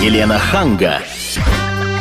Елена 0.00 0.38
Ханга. 0.38 1.00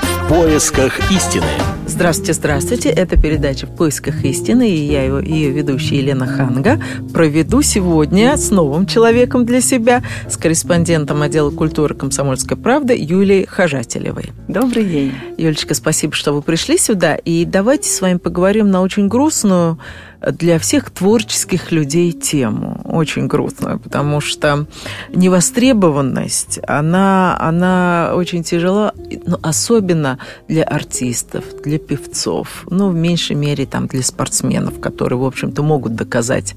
В 0.04 0.30
поисках 0.30 1.00
истины. 1.12 1.48
Здравствуйте, 1.88 2.34
здравствуйте. 2.34 2.90
Это 2.90 3.20
передача 3.20 3.66
«В 3.66 3.76
поисках 3.76 4.24
истины», 4.24 4.70
и 4.70 4.86
я 4.86 5.04
ее, 5.04 5.26
ее 5.26 5.50
ведущая 5.50 5.98
Елена 5.98 6.28
Ханга 6.28 6.80
проведу 7.12 7.64
сегодня 7.64 8.38
с 8.38 8.52
новым 8.52 8.86
человеком 8.86 9.48
для 9.48 9.62
себя, 9.62 10.04
с 10.30 10.38
корреспондентом 10.38 11.24
отдела 11.24 11.50
культуры 11.50 11.96
«Комсомольской 11.96 12.56
правды» 12.56 12.96
Юлией 12.96 13.48
Хожателевой. 13.48 14.26
Добрый 14.48 14.84
день. 14.84 15.14
Юлечка, 15.40 15.74
спасибо, 15.74 16.14
что 16.14 16.34
вы 16.34 16.44
пришли 16.44 16.78
сюда. 16.78 17.16
И 17.16 17.46
давайте 17.46 17.90
с 17.90 18.00
вами 18.00 18.20
поговорим 18.20 18.70
на 18.70 18.84
очень 18.84 19.08
грустную 19.08 19.80
для 20.22 20.60
всех 20.60 20.90
творческих 20.90 21.72
людей 21.72 22.12
тему, 22.12 22.82
очень 22.86 23.28
грустную, 23.28 23.80
потому 23.80 24.22
что 24.22 24.66
невостребованность, 25.10 26.60
она, 26.68 27.38
она 27.40 28.12
очень 28.16 28.44
тяжела, 28.44 28.94
но 29.26 29.40
особенно 29.42 30.20
для 30.48 30.64
артистов, 30.64 31.44
для 31.64 31.78
певцов, 31.78 32.66
ну, 32.70 32.90
в 32.90 32.96
меньшей 32.96 33.36
мере 33.36 33.66
там 33.66 33.88
для 33.88 34.04
спортсменов, 34.04 34.80
которые, 34.80 35.20
в 35.20 35.26
общем-то, 35.26 35.62
могут 35.64 35.96
доказать, 35.96 36.56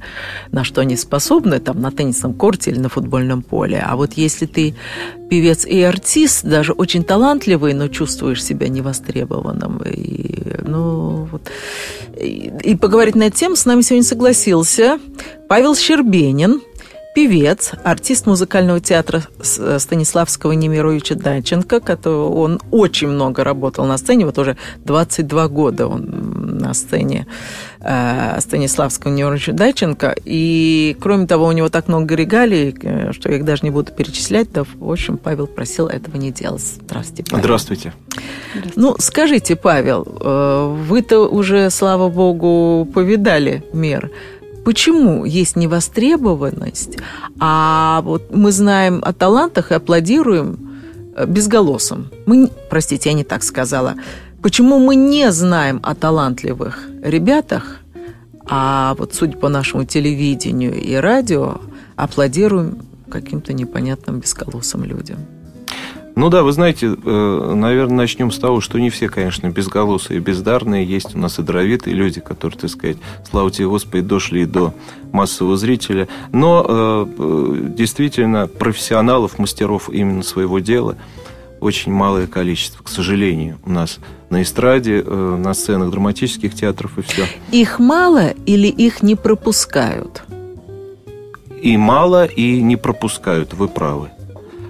на 0.50 0.64
что 0.64 0.80
они 0.80 0.96
способны, 0.96 1.60
там, 1.60 1.80
на 1.80 1.90
теннисном 1.90 2.34
корте 2.34 2.70
или 2.70 2.78
на 2.78 2.88
футбольном 2.88 3.42
поле. 3.42 3.84
А 3.86 3.96
вот 3.96 4.14
если 4.14 4.46
ты 4.46 4.74
певец 5.30 5.64
и 5.64 5.80
артист, 5.80 6.44
даже 6.44 6.72
очень 6.72 7.04
талантливый, 7.04 7.72
но 7.72 7.88
чувствуешь 7.88 8.44
себя 8.44 8.68
невостребованным. 8.68 9.80
И, 9.86 10.60
ну, 10.66 11.28
вот. 11.30 11.42
и, 12.20 12.52
и 12.62 12.74
поговорить 12.74 13.14
на 13.14 13.30
тему 13.30 13.56
с 13.56 13.64
нами 13.64 13.82
сегодня 13.82 14.04
согласился 14.04 14.98
Павел 15.48 15.76
Щербенин, 15.76 16.60
певец, 17.14 17.72
артист 17.84 18.26
музыкального 18.26 18.80
театра 18.80 19.22
э, 19.58 19.78
Станиславского 19.78 20.52
Немировича 20.52 21.14
Даченко, 21.14 21.80
который 21.80 22.18
он 22.18 22.60
очень 22.70 23.08
много 23.08 23.44
работал 23.44 23.84
на 23.86 23.98
сцене, 23.98 24.26
вот 24.26 24.38
уже 24.38 24.56
22 24.84 25.48
года 25.48 25.86
он 25.86 26.58
на 26.58 26.74
сцене 26.74 27.26
Станиславского 27.80 29.10
Немировича 29.10 29.52
Даченко, 29.52 30.14
и 30.24 30.96
кроме 31.00 31.26
того, 31.26 31.46
у 31.46 31.52
него 31.52 31.68
так 31.70 31.88
много 31.88 32.14
регалий, 32.14 32.76
э, 32.82 33.12
что 33.12 33.30
я 33.30 33.36
их 33.36 33.44
даже 33.44 33.62
не 33.62 33.70
буду 33.70 33.92
перечислять, 33.92 34.52
да, 34.52 34.64
в 34.64 34.90
общем, 34.90 35.16
Павел 35.16 35.46
просил 35.46 35.86
этого 35.86 36.16
не 36.16 36.30
делать. 36.30 36.62
Здравствуйте, 36.62 37.24
Павел. 37.30 37.42
Здравствуйте. 37.44 37.94
Ну, 38.76 38.96
скажите, 38.98 39.56
Павел, 39.56 40.04
вы-то 40.88 41.20
уже, 41.28 41.70
слава 41.70 42.08
богу, 42.08 42.86
повидали 42.92 43.64
мир. 43.72 44.10
Почему 44.64 45.24
есть 45.24 45.56
невостребованность, 45.56 46.98
а 47.38 48.02
вот 48.02 48.34
мы 48.34 48.52
знаем 48.52 49.00
о 49.04 49.12
талантах 49.12 49.72
и 49.72 49.74
аплодируем 49.74 50.58
э, 51.16 51.24
безголосым? 51.26 52.10
Мы, 52.26 52.50
простите, 52.68 53.08
я 53.08 53.14
не 53.14 53.24
так 53.24 53.42
сказала. 53.42 53.94
Почему 54.42 54.78
мы 54.78 54.96
не 54.96 55.30
знаем 55.32 55.80
о 55.82 55.94
талантливых 55.94 56.88
ребятах, 57.02 57.80
а 58.48 58.94
вот 58.98 59.12
судя 59.14 59.36
по 59.36 59.50
нашему 59.50 59.84
телевидению 59.84 60.80
и 60.80 60.94
радио, 60.94 61.60
аплодируем 61.94 62.78
каким-то 63.10 63.52
непонятным 63.52 64.20
безголосым 64.20 64.84
людям? 64.84 65.18
Ну 66.16 66.30
да, 66.30 66.42
вы 66.42 66.52
знаете, 66.52 66.86
э, 66.86 67.52
наверное, 67.54 67.98
начнем 67.98 68.30
с 68.30 68.38
того, 68.38 68.60
что 68.60 68.78
не 68.78 68.88
все, 68.88 69.08
конечно, 69.08 69.48
безголосые 69.48 70.18
и 70.18 70.20
бездарные. 70.20 70.84
Есть 70.84 71.14
у 71.14 71.18
нас 71.18 71.38
и 71.38 71.42
даровитые 71.42 71.94
люди, 71.94 72.20
которые, 72.20 72.58
так 72.58 72.70
сказать, 72.70 72.96
слава 73.30 73.50
тебе, 73.50 73.68
Господи, 73.68 74.02
дошли 74.02 74.46
до 74.46 74.74
массового 75.12 75.56
зрителя. 75.58 76.08
Но 76.32 76.64
э, 76.66 77.06
э, 77.18 77.68
действительно 77.76 78.48
профессионалов, 78.48 79.38
мастеров 79.38 79.90
именно 79.90 80.22
своего 80.22 80.58
дела 80.60 80.96
очень 81.60 81.92
малое 81.92 82.26
количество, 82.26 82.82
к 82.82 82.88
сожалению, 82.88 83.58
у 83.64 83.70
нас 83.70 83.98
на 84.30 84.42
эстраде, 84.42 85.02
на 85.02 85.52
сценах 85.54 85.90
драматических 85.90 86.54
театров 86.54 86.98
и 86.98 87.02
все. 87.02 87.26
Их 87.50 87.78
мало 87.78 88.30
или 88.46 88.68
их 88.68 89.02
не 89.02 89.16
пропускают? 89.16 90.22
И 91.60 91.76
мало, 91.76 92.24
и 92.24 92.62
не 92.62 92.76
пропускают, 92.76 93.52
вы 93.52 93.68
правы. 93.68 94.10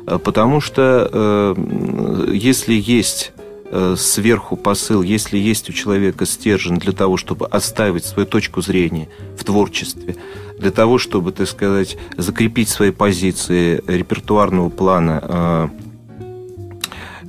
Э, 0.06 0.18
потому 0.18 0.60
что 0.60 1.08
э, 1.12 2.30
если 2.32 2.74
есть 2.74 3.32
э, 3.70 3.94
сверху 3.96 4.56
посыл, 4.56 5.02
если 5.02 5.38
есть 5.38 5.70
у 5.70 5.72
человека 5.72 6.26
стержень 6.26 6.78
для 6.78 6.92
того, 6.92 7.16
чтобы 7.16 7.46
оставить 7.46 8.04
свою 8.04 8.26
точку 8.26 8.60
зрения 8.60 9.08
в 9.36 9.44
творчестве, 9.44 10.16
для 10.58 10.70
того, 10.70 10.98
чтобы, 10.98 11.32
так 11.32 11.48
сказать, 11.48 11.96
закрепить 12.16 12.68
свои 12.68 12.90
позиции 12.90 13.82
репертуарного 13.86 14.68
плана, 14.68 15.70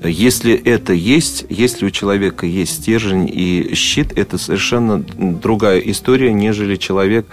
если 0.04 0.54
это 0.54 0.94
есть, 0.94 1.46
если 1.50 1.86
у 1.86 1.90
человека 1.90 2.46
есть 2.46 2.82
стержень 2.82 3.30
и 3.32 3.74
щит, 3.76 4.18
это 4.18 4.38
совершенно 4.38 5.00
другая 5.00 5.80
история, 5.80 6.34
нежели 6.34 6.76
человек, 6.76 7.26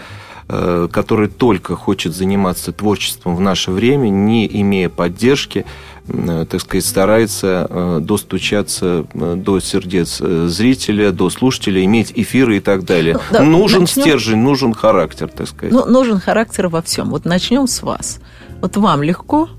Э, 0.51 0.89
который 0.91 1.29
только 1.29 1.77
хочет 1.77 2.15
заниматься 2.15 2.73
творчеством 2.73 3.37
в 3.37 3.41
наше 3.41 3.71
время, 3.71 4.09
не 4.09 4.47
имея 4.63 4.89
поддержки, 4.89 5.67
э, 6.07 6.47
так 6.49 6.63
сказать, 6.63 6.87
старается 6.87 7.67
э, 7.69 7.99
достучаться 8.01 9.05
до 9.13 9.61
сердец 9.61 10.23
зрителя, 10.51 11.13
до 11.13 11.29
слушателя, 11.29 11.85
иметь 11.85 12.13
эфиры 12.15 12.57
и 12.57 12.61
так 12.61 12.87
далее. 12.87 13.17
Ну, 13.17 13.21
да, 13.31 13.43
нужен 13.43 13.81
начнем... 13.83 14.05
стержень, 14.05 14.39
нужен 14.39 14.73
характер, 14.73 15.29
так 15.29 15.49
сказать. 15.49 15.71
Ну, 15.71 15.85
нужен 15.85 16.19
характер 16.19 16.69
во 16.69 16.81
всем. 16.81 17.11
Вот 17.11 17.27
начнем 17.27 17.67
с 17.67 17.83
вас. 17.83 18.19
Вот 18.63 18.75
вам 18.79 19.03
легко 19.03 19.51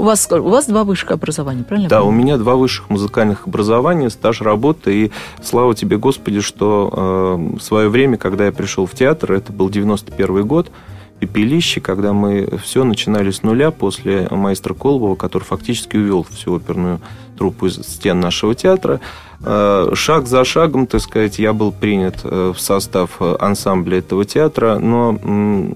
у 0.00 0.04
вас, 0.04 0.28
у 0.30 0.48
вас 0.48 0.66
два 0.66 0.84
высших 0.84 1.10
образования, 1.12 1.62
правильно? 1.62 1.88
Да, 1.88 2.02
у 2.02 2.10
меня 2.10 2.38
два 2.38 2.56
высших 2.56 2.88
музыкальных 2.88 3.46
образования, 3.46 4.10
стаж 4.10 4.40
работы. 4.40 5.04
И 5.04 5.10
слава 5.42 5.74
тебе, 5.74 5.98
Господи, 5.98 6.40
что 6.40 6.90
э, 6.92 7.58
в 7.58 7.60
свое 7.60 7.88
время, 7.88 8.16
когда 8.16 8.46
я 8.46 8.52
пришел 8.52 8.86
в 8.86 8.92
театр, 8.92 9.32
это 9.32 9.52
был 9.52 9.68
91 9.68 10.46
год, 10.46 10.70
пепелище, 11.18 11.80
когда 11.82 12.14
мы 12.14 12.48
все 12.62 12.82
начинали 12.84 13.30
с 13.30 13.42
нуля 13.42 13.70
после 13.70 14.26
маэстро 14.30 14.72
Колбова, 14.72 15.16
который 15.16 15.44
фактически 15.44 15.98
увел 15.98 16.26
всю 16.30 16.56
оперную 16.56 17.00
труппу 17.36 17.66
из 17.66 17.76
стен 17.76 18.20
нашего 18.20 18.54
театра. 18.54 19.00
Э, 19.44 19.90
шаг 19.94 20.26
за 20.26 20.44
шагом, 20.44 20.86
так 20.86 21.02
сказать, 21.02 21.38
я 21.38 21.52
был 21.52 21.72
принят 21.72 22.20
э, 22.24 22.52
в 22.56 22.60
состав 22.60 23.20
ансамбля 23.20 23.98
этого 23.98 24.24
театра, 24.24 24.78
но 24.78 25.18
Э, 25.22 25.72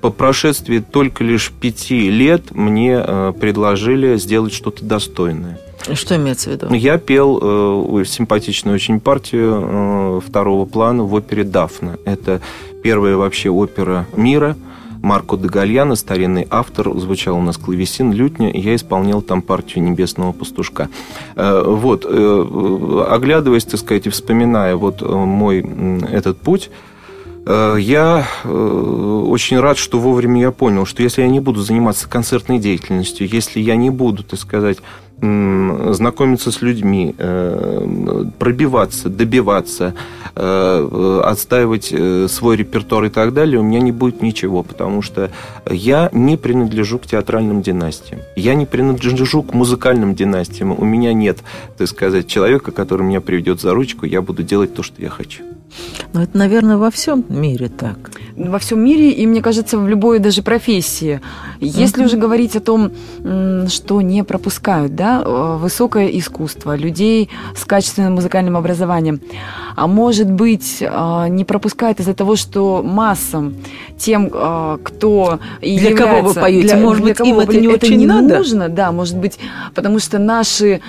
по 0.00 0.10
прошествии 0.10 0.78
только 0.78 1.24
лишь 1.24 1.50
пяти 1.50 2.10
лет 2.10 2.54
мне 2.54 3.02
э, 3.02 3.32
предложили 3.38 4.16
сделать 4.16 4.52
что-то 4.52 4.84
достойное. 4.84 5.58
Что 5.94 6.16
имеется 6.16 6.50
в 6.50 6.52
виду? 6.52 6.74
Я 6.74 6.98
пел 6.98 7.38
э, 7.40 8.04
симпатичную 8.04 8.74
очень 8.74 9.00
партию 9.00 9.62
э, 9.62 10.20
второго 10.26 10.66
плана 10.66 11.04
в 11.04 11.14
опере 11.14 11.44
«Дафна». 11.44 11.98
Это 12.04 12.40
первая 12.82 13.16
вообще 13.16 13.50
опера 13.50 14.06
мира. 14.16 14.56
Марко 15.00 15.36
де 15.36 15.46
Гальяно, 15.46 15.94
старинный 15.94 16.48
автор, 16.50 16.92
звучал 16.98 17.36
у 17.36 17.40
нас 17.40 17.56
клавесин, 17.56 18.12
лютня, 18.12 18.50
и 18.50 18.60
я 18.60 18.74
исполнял 18.74 19.22
там 19.22 19.42
партию 19.42 19.84
«Небесного 19.84 20.32
пастушка». 20.32 20.88
Э, 21.36 21.62
вот, 21.64 22.04
э, 22.06 23.06
оглядываясь, 23.08 23.64
так 23.64 23.80
сказать, 23.80 24.06
и 24.06 24.10
вспоминая 24.10 24.76
вот 24.76 25.00
мой 25.02 25.60
этот 26.10 26.38
путь, 26.40 26.70
Э, 26.70 26.88
я 27.48 28.26
э, 28.44 28.48
очень 28.48 29.58
рад, 29.58 29.78
что 29.78 29.98
вовремя 29.98 30.40
я 30.40 30.50
понял, 30.50 30.84
что 30.84 31.02
если 31.02 31.22
я 31.22 31.28
не 31.28 31.40
буду 31.40 31.62
заниматься 31.62 32.08
концертной 32.08 32.58
деятельностью, 32.58 33.26
если 33.26 33.60
я 33.60 33.76
не 33.76 33.88
буду, 33.88 34.22
так 34.22 34.38
сказать, 34.38 34.78
знакомиться 35.20 36.52
с 36.52 36.62
людьми, 36.62 37.14
э, 37.18 38.24
пробиваться, 38.38 39.08
добиваться, 39.08 39.94
отстаивать 40.34 41.92
свой 42.30 42.56
репертуар 42.56 43.06
и 43.06 43.08
так 43.08 43.34
далее, 43.34 43.58
у 43.58 43.64
меня 43.64 43.80
не 43.80 43.90
будет 43.90 44.22
ничего, 44.22 44.62
потому 44.62 45.02
что 45.02 45.32
я 45.68 46.10
не 46.12 46.36
принадлежу 46.36 47.00
к 47.00 47.06
театральным 47.06 47.60
династиям. 47.62 48.20
Я 48.36 48.54
не 48.54 48.64
принадлежу 48.64 49.42
к 49.42 49.54
музыкальным 49.54 50.14
династиям. 50.14 50.70
У 50.78 50.84
меня 50.84 51.12
нет, 51.12 51.38
так 51.76 51.88
сказать, 51.88 52.28
человека, 52.28 52.70
который 52.70 53.02
меня 53.02 53.20
приведет 53.20 53.60
за 53.60 53.74
ручку, 53.74 54.06
я 54.06 54.22
буду 54.22 54.44
делать 54.44 54.74
то, 54.74 54.84
что 54.84 55.02
я 55.02 55.08
хочу. 55.08 55.47
Но 56.12 56.22
это, 56.22 56.38
наверное, 56.38 56.76
во 56.76 56.90
всем 56.90 57.24
мире 57.28 57.68
так. 57.68 58.10
Во 58.36 58.58
всем 58.58 58.80
мире, 58.80 59.10
и 59.10 59.26
мне 59.26 59.42
кажется, 59.42 59.78
в 59.78 59.88
любой 59.88 60.18
даже 60.20 60.42
профессии. 60.42 61.20
Если 61.60 62.02
mm-hmm. 62.02 62.06
уже 62.06 62.16
говорить 62.16 62.56
о 62.56 62.60
том, 62.60 62.92
что 63.68 64.00
не 64.00 64.24
пропускают, 64.24 64.94
да, 64.94 65.22
э, 65.24 65.56
высокое 65.60 66.06
искусство, 66.06 66.76
людей 66.76 67.28
с 67.56 67.64
качественным 67.64 68.14
музыкальным 68.14 68.56
образованием, 68.56 69.20
а 69.76 69.86
может 69.86 70.30
быть, 70.30 70.78
э, 70.80 71.26
не 71.28 71.44
пропускают 71.44 72.00
из-за 72.00 72.14
того, 72.14 72.36
что 72.36 72.82
массам, 72.82 73.54
тем, 73.98 74.30
э, 74.32 74.78
кто 74.82 75.40
для 75.60 75.70
является, 75.70 76.04
кого 76.04 76.28
вы 76.28 76.34
поете, 76.34 76.68
для, 76.68 76.76
может 76.76 77.02
для 77.02 77.10
быть, 77.10 77.18
кого 77.18 77.30
им 77.30 77.40
это 77.40 77.60
не 77.60 77.66
это 77.66 77.86
очень 77.86 77.96
не 77.96 78.06
надо? 78.06 78.38
нужно, 78.38 78.68
да, 78.68 78.92
может 78.92 79.16
быть, 79.16 79.38
потому 79.74 79.98
что 79.98 80.18
наши 80.18 80.80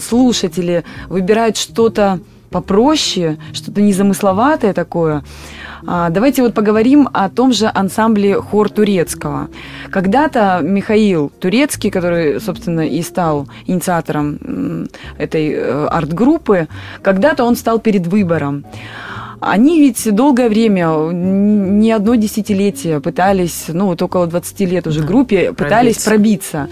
слушатели 0.00 0.84
выбирают 1.08 1.56
что-то 1.56 2.20
попроще, 2.54 3.36
что-то 3.52 3.82
незамысловатое 3.82 4.72
такое. 4.74 5.24
А, 5.86 6.08
давайте 6.08 6.42
вот 6.42 6.54
поговорим 6.54 7.08
о 7.12 7.28
том 7.28 7.52
же 7.52 7.68
ансамбле 7.74 8.40
хор 8.40 8.70
турецкого. 8.70 9.48
Когда-то 9.90 10.60
Михаил 10.62 11.32
Турецкий, 11.40 11.90
который, 11.90 12.40
собственно, 12.40 12.86
и 12.86 13.02
стал 13.02 13.48
инициатором 13.66 14.86
этой 15.18 15.50
э, 15.50 15.86
арт-группы, 15.86 16.68
когда-то 17.02 17.42
он 17.42 17.56
стал 17.56 17.80
перед 17.80 18.06
выбором. 18.06 18.64
Они 19.46 19.80
ведь 19.80 20.14
долгое 20.14 20.48
время, 20.48 21.10
не 21.12 21.92
одно 21.92 22.14
десятилетие 22.14 23.00
пытались, 23.00 23.66
ну 23.68 23.86
вот 23.86 24.00
около 24.00 24.26
20 24.26 24.60
лет 24.60 24.86
уже 24.86 25.00
да, 25.00 25.06
группе, 25.06 25.52
пытались 25.52 25.98
пробиться. 25.98 26.68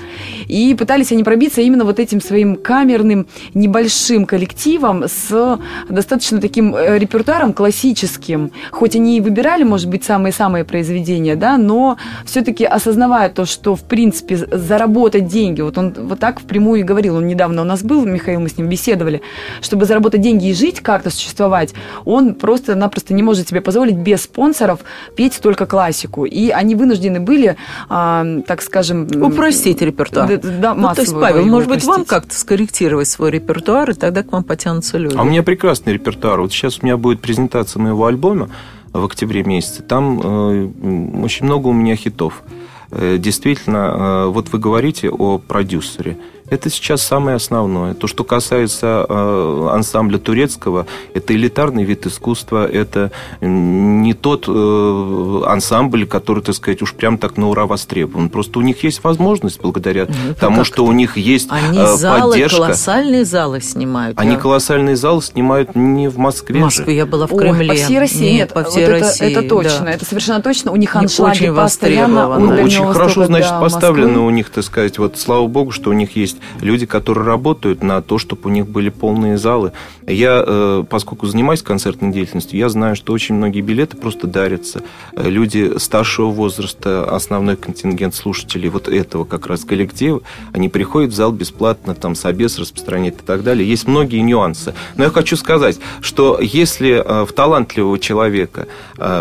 И 0.48 0.74
пытались 0.78 1.12
они 1.12 1.24
пробиться 1.24 1.60
именно 1.60 1.84
вот 1.84 1.98
этим 1.98 2.20
своим 2.20 2.56
камерным 2.56 3.26
небольшим 3.54 4.26
коллективом 4.26 5.04
с 5.06 5.58
достаточно 5.88 6.40
таким 6.40 6.74
э, 6.74 6.98
репертуаром 6.98 7.52
классическим. 7.52 8.52
Хоть 8.70 8.96
они 8.96 9.18
и 9.18 9.20
выбирали, 9.20 9.64
может 9.64 9.88
быть, 9.88 10.04
самые-самые 10.04 10.64
произведения, 10.64 11.36
да, 11.36 11.58
но 11.58 11.98
все-таки 12.24 12.64
осознавая 12.64 13.28
то, 13.28 13.44
что, 13.44 13.76
в 13.76 13.82
принципе, 13.82 14.36
заработать 14.36 15.26
деньги, 15.26 15.60
вот 15.60 15.76
он 15.78 15.92
вот 15.92 16.18
так 16.18 16.40
впрямую 16.40 16.80
и 16.80 16.84
говорил, 16.84 17.16
он 17.16 17.26
недавно 17.26 17.62
у 17.62 17.64
нас 17.64 17.82
был, 17.82 18.04
Михаил, 18.04 18.40
мы 18.40 18.48
с 18.48 18.56
ним 18.56 18.68
беседовали, 18.68 19.20
чтобы 19.60 19.84
заработать 19.84 20.20
деньги 20.20 20.48
и 20.48 20.54
жить, 20.54 20.80
как-то 20.80 21.10
существовать, 21.10 21.74
он 22.04 22.34
просто 22.34 22.61
просто-напросто 22.62 23.14
не 23.14 23.22
может 23.22 23.48
себе 23.48 23.60
позволить 23.60 23.96
без 23.96 24.22
спонсоров 24.22 24.80
петь 25.16 25.40
только 25.42 25.66
классику. 25.66 26.24
И 26.24 26.50
они 26.50 26.74
вынуждены 26.74 27.20
были, 27.20 27.56
а, 27.88 28.24
так 28.46 28.62
скажем... 28.62 29.08
Упростить 29.20 29.82
репертуар. 29.82 30.40
Да, 30.40 30.74
ну, 30.74 30.94
то 30.94 31.00
есть, 31.00 31.12
Павел, 31.12 31.44
может 31.46 31.68
быть, 31.68 31.84
вам 31.84 32.04
как-то 32.04 32.34
скорректировать 32.34 33.08
свой 33.08 33.30
репертуар, 33.30 33.90
и 33.90 33.94
тогда 33.94 34.22
к 34.22 34.32
вам 34.32 34.44
потянутся 34.44 34.98
люди. 34.98 35.16
А 35.16 35.22
у 35.22 35.24
меня 35.24 35.42
прекрасный 35.42 35.94
репертуар. 35.94 36.40
Вот 36.40 36.52
сейчас 36.52 36.78
у 36.82 36.86
меня 36.86 36.96
будет 36.96 37.20
презентация 37.20 37.80
моего 37.80 38.06
альбома 38.06 38.48
в 38.92 39.04
октябре 39.04 39.42
месяце. 39.42 39.82
Там 39.82 40.20
э, 40.22 41.22
очень 41.22 41.46
много 41.46 41.68
у 41.68 41.72
меня 41.72 41.96
хитов. 41.96 42.42
Э, 42.90 43.16
действительно, 43.18 43.76
э, 43.76 44.26
вот 44.26 44.52
вы 44.52 44.58
говорите 44.58 45.10
о 45.10 45.38
продюсере. 45.38 46.16
Это 46.52 46.68
сейчас 46.68 47.00
самое 47.00 47.36
основное. 47.36 47.94
То, 47.94 48.06
что 48.06 48.24
касается 48.24 49.06
э, 49.08 49.68
ансамбля 49.72 50.18
турецкого, 50.18 50.86
это 51.14 51.34
элитарный 51.34 51.84
вид 51.84 52.04
искусства, 52.04 52.70
это 52.70 53.10
не 53.40 54.12
тот 54.12 54.44
э, 54.48 55.42
ансамбль, 55.46 56.04
который, 56.04 56.42
так 56.42 56.54
сказать, 56.54 56.82
уж 56.82 56.92
прям 56.92 57.16
так 57.16 57.38
на 57.38 57.48
ура 57.48 57.64
востребован. 57.64 58.28
Просто 58.28 58.58
у 58.58 58.62
них 58.62 58.84
есть 58.84 59.02
возможность, 59.02 59.62
благодаря 59.62 60.04
ну, 60.08 60.34
тому, 60.38 60.64
что 60.64 60.84
у 60.84 60.92
них 60.92 61.16
есть 61.16 61.48
Они 61.50 61.78
э, 61.78 61.96
залы, 61.96 62.32
поддержка. 62.32 62.58
колоссальные 62.58 63.24
залы 63.24 63.62
снимают. 63.62 64.20
Они 64.20 64.32
я... 64.32 64.38
колоссальные 64.38 64.96
залы 64.96 65.22
снимают 65.22 65.74
не 65.74 66.08
в 66.08 66.18
Москве. 66.18 66.60
В 66.60 66.64
Москве 66.64 66.96
я 66.96 67.06
была 67.06 67.28
в 67.28 67.34
Кремле. 67.34 67.70
Ой, 67.70 67.78
по 67.78 67.82
всей 67.82 67.98
России. 67.98 68.30
Нет, 68.30 68.52
по 68.52 68.64
всей 68.64 68.84
вот 68.84 69.00
России. 69.00 69.26
Это, 69.26 69.40
это 69.40 69.48
точно, 69.48 69.84
да. 69.86 69.92
это 69.92 70.04
совершенно 70.04 70.42
точно. 70.42 70.72
У 70.72 70.76
них 70.76 70.94
аншлаги 70.94 71.44
очень 71.44 71.56
постоянно. 71.56 72.38
Ну, 72.38 72.62
очень 72.62 72.86
хорошо, 72.92 73.24
значит, 73.24 73.52
да, 73.52 73.60
поставлено 73.60 74.26
у 74.26 74.30
них, 74.30 74.50
так 74.50 74.64
сказать, 74.64 74.98
вот 74.98 75.18
слава 75.18 75.46
богу, 75.46 75.70
что 75.70 75.88
у 75.88 75.94
них 75.94 76.14
есть 76.14 76.41
люди, 76.60 76.86
которые 76.86 77.24
работают 77.26 77.82
на 77.82 78.02
то, 78.02 78.18
чтобы 78.18 78.42
у 78.44 78.48
них 78.48 78.66
были 78.66 78.88
полные 78.88 79.38
залы. 79.38 79.72
Я, 80.06 80.42
э, 80.46 80.84
поскольку 80.88 81.26
занимаюсь 81.26 81.62
концертной 81.62 82.12
деятельностью, 82.12 82.58
я 82.58 82.68
знаю, 82.68 82.96
что 82.96 83.12
очень 83.12 83.34
многие 83.34 83.60
билеты 83.60 83.96
просто 83.96 84.26
дарятся. 84.26 84.82
Э, 85.14 85.28
люди 85.28 85.78
старшего 85.78 86.30
возраста, 86.30 87.04
основной 87.14 87.56
контингент 87.56 88.14
слушателей 88.14 88.68
вот 88.68 88.88
этого 88.88 89.24
как 89.24 89.46
раз 89.46 89.64
коллектива, 89.64 90.22
они 90.52 90.68
приходят 90.68 91.12
в 91.12 91.14
зал 91.14 91.32
бесплатно, 91.32 91.94
там 91.94 92.14
собес 92.14 92.58
распространяют 92.58 93.16
и 93.16 93.24
так 93.24 93.42
далее. 93.42 93.68
Есть 93.68 93.86
многие 93.86 94.20
нюансы. 94.20 94.74
Но 94.96 95.04
я 95.04 95.10
хочу 95.10 95.36
сказать, 95.36 95.78
что 96.00 96.38
если 96.40 97.02
э, 97.04 97.24
в 97.24 97.32
талантливого 97.32 97.98
человека 97.98 98.66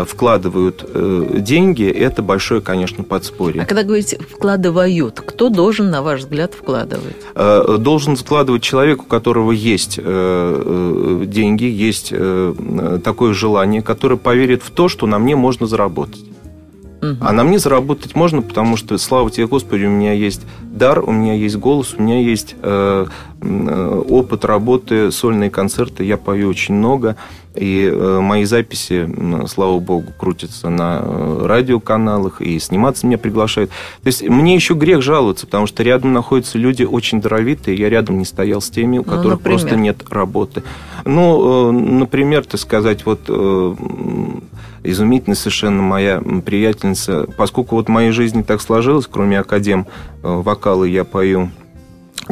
вкладывают 0.06 0.84
деньги, 1.42 1.88
это 1.90 2.22
большое, 2.22 2.60
конечно, 2.60 3.04
подспорье. 3.04 3.62
А 3.62 3.66
когда 3.66 3.82
говорите 3.82 4.18
«вкладывают», 4.18 5.20
кто 5.20 5.48
должен, 5.48 5.90
на 5.90 6.02
ваш 6.02 6.20
взгляд, 6.20 6.54
вкладывать? 6.54 7.01
Должен 7.34 8.16
складывать 8.16 8.62
человек, 8.62 9.02
у 9.02 9.06
которого 9.06 9.52
есть 9.52 9.98
э, 9.98 10.02
э, 10.04 11.26
деньги, 11.26 11.64
есть 11.64 12.08
э, 12.12 13.00
такое 13.02 13.32
желание, 13.32 13.82
которое 13.82 14.16
поверит 14.16 14.62
в 14.62 14.70
то, 14.70 14.88
что 14.88 15.06
на 15.06 15.18
мне 15.18 15.36
можно 15.36 15.66
заработать. 15.66 16.24
А 17.20 17.32
на 17.32 17.42
мне 17.42 17.58
заработать 17.58 18.14
можно, 18.14 18.42
потому 18.42 18.76
что, 18.76 18.96
слава 18.96 19.28
тебе, 19.28 19.48
Господи, 19.48 19.86
у 19.86 19.90
меня 19.90 20.12
есть 20.12 20.42
дар, 20.62 21.00
у 21.00 21.10
меня 21.10 21.34
есть 21.34 21.56
голос, 21.56 21.94
у 21.98 22.02
меня 22.02 22.20
есть 22.20 22.54
э, 22.62 23.06
опыт 23.42 24.44
работы, 24.44 25.10
сольные 25.10 25.50
концерты, 25.50 26.04
я 26.04 26.16
пою 26.16 26.48
очень 26.48 26.74
много. 26.74 27.16
И 27.54 27.84
э, 27.84 28.20
мои 28.20 28.44
записи, 28.44 29.08
слава 29.46 29.78
богу, 29.78 30.12
крутятся 30.16 30.70
на 30.70 31.00
э, 31.02 31.46
радиоканалах, 31.46 32.40
и 32.40 32.58
сниматься 32.58 33.06
меня 33.06 33.18
приглашают. 33.18 33.70
То 34.02 34.06
есть 34.06 34.26
мне 34.26 34.54
еще 34.54 34.72
грех 34.72 35.02
жаловаться, 35.02 35.44
потому 35.44 35.66
что 35.66 35.82
рядом 35.82 36.14
находятся 36.14 36.56
люди 36.56 36.84
очень 36.84 37.20
даровитые, 37.20 37.76
я 37.76 37.90
рядом 37.90 38.16
не 38.16 38.24
стоял 38.24 38.62
с 38.62 38.70
теми, 38.70 38.96
у 38.96 39.04
ну, 39.04 39.04
которых 39.04 39.40
например? 39.40 39.58
просто 39.58 39.76
нет 39.76 39.98
работы. 40.08 40.62
Ну, 41.04 41.68
э, 41.68 41.72
например, 41.72 42.46
так 42.46 42.60
сказать, 42.60 43.04
вот 43.04 43.20
изумительная 44.82 45.36
совершенно 45.36 45.82
моя 45.82 46.20
приятельница, 46.20 47.26
поскольку 47.36 47.76
вот 47.76 47.86
в 47.86 47.90
моей 47.90 48.12
жизни 48.12 48.42
так 48.42 48.62
сложилось, 48.62 49.06
кроме 49.06 49.38
академ 49.38 49.86
вокала 50.22 50.84
я 50.84 51.04
пою 51.04 51.50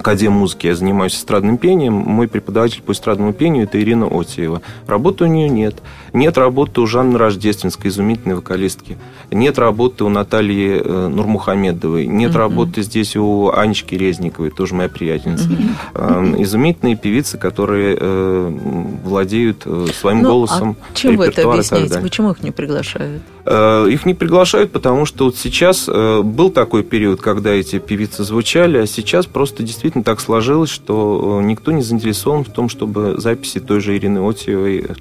Академии 0.00 0.34
музыки 0.34 0.66
я 0.66 0.74
занимаюсь 0.74 1.14
эстрадным 1.14 1.58
пением. 1.58 1.94
Мой 1.94 2.28
преподаватель 2.28 2.82
по 2.82 2.92
эстрадному 2.92 3.32
пению– 3.32 3.64
это 3.64 3.80
Ирина 3.80 4.06
Отиева. 4.06 4.62
Работы 4.86 5.24
у 5.24 5.26
нее 5.26 5.48
нет. 5.48 5.76
Нет 6.12 6.38
работы 6.38 6.80
у 6.80 6.86
Жанны 6.86 7.18
Рождественской, 7.18 7.90
изумительной 7.90 8.36
вокалистки. 8.36 8.98
Нет 9.30 9.58
работы 9.58 10.04
у 10.04 10.08
Натальи 10.08 10.80
э, 10.82 11.08
Нурмухамедовой. 11.08 12.06
Нет 12.06 12.32
mm-hmm. 12.32 12.36
работы 12.38 12.82
здесь 12.82 13.16
у 13.16 13.50
Анечки 13.50 13.94
Резниковой, 13.94 14.50
тоже 14.50 14.74
моя 14.74 14.88
приятельница. 14.88 15.48
Mm-hmm. 15.48 16.42
Изумительные 16.42 16.96
певицы, 16.96 17.38
которые 17.38 17.96
э, 17.98 18.58
владеют 19.04 19.62
э, 19.64 19.86
своим 19.98 20.22
ну, 20.22 20.30
голосом. 20.30 20.76
А 20.92 20.96
чем 20.96 21.16
вы 21.16 21.26
это 21.26 21.42
объясняете? 21.50 22.00
Почему 22.00 22.32
их 22.32 22.42
не 22.42 22.50
приглашают? 22.50 23.22
Их 23.46 24.04
не 24.04 24.14
приглашают, 24.14 24.70
потому 24.70 25.06
что 25.06 25.24
вот 25.24 25.36
сейчас 25.36 25.86
был 25.88 26.50
такой 26.50 26.82
период, 26.82 27.22
когда 27.22 27.50
эти 27.50 27.78
певицы 27.78 28.22
звучали, 28.22 28.78
а 28.78 28.86
сейчас 28.86 29.26
просто 29.26 29.62
действительно 29.62 30.04
так 30.04 30.20
сложилось, 30.20 30.68
что 30.68 31.40
никто 31.42 31.72
не 31.72 31.82
заинтересован 31.82 32.44
в 32.44 32.50
том, 32.50 32.68
чтобы 32.68 33.14
записи 33.16 33.58
той 33.58 33.80
же 33.80 33.96
Ирины 33.96 34.18
Отиевой 34.20 34.80
Э, 34.80 34.94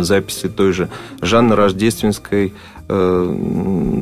записи 0.00 0.48
той 0.48 0.72
же 0.72 0.88
Жанны 1.20 1.56
Рождественской 1.56 2.52
э, 2.88 3.36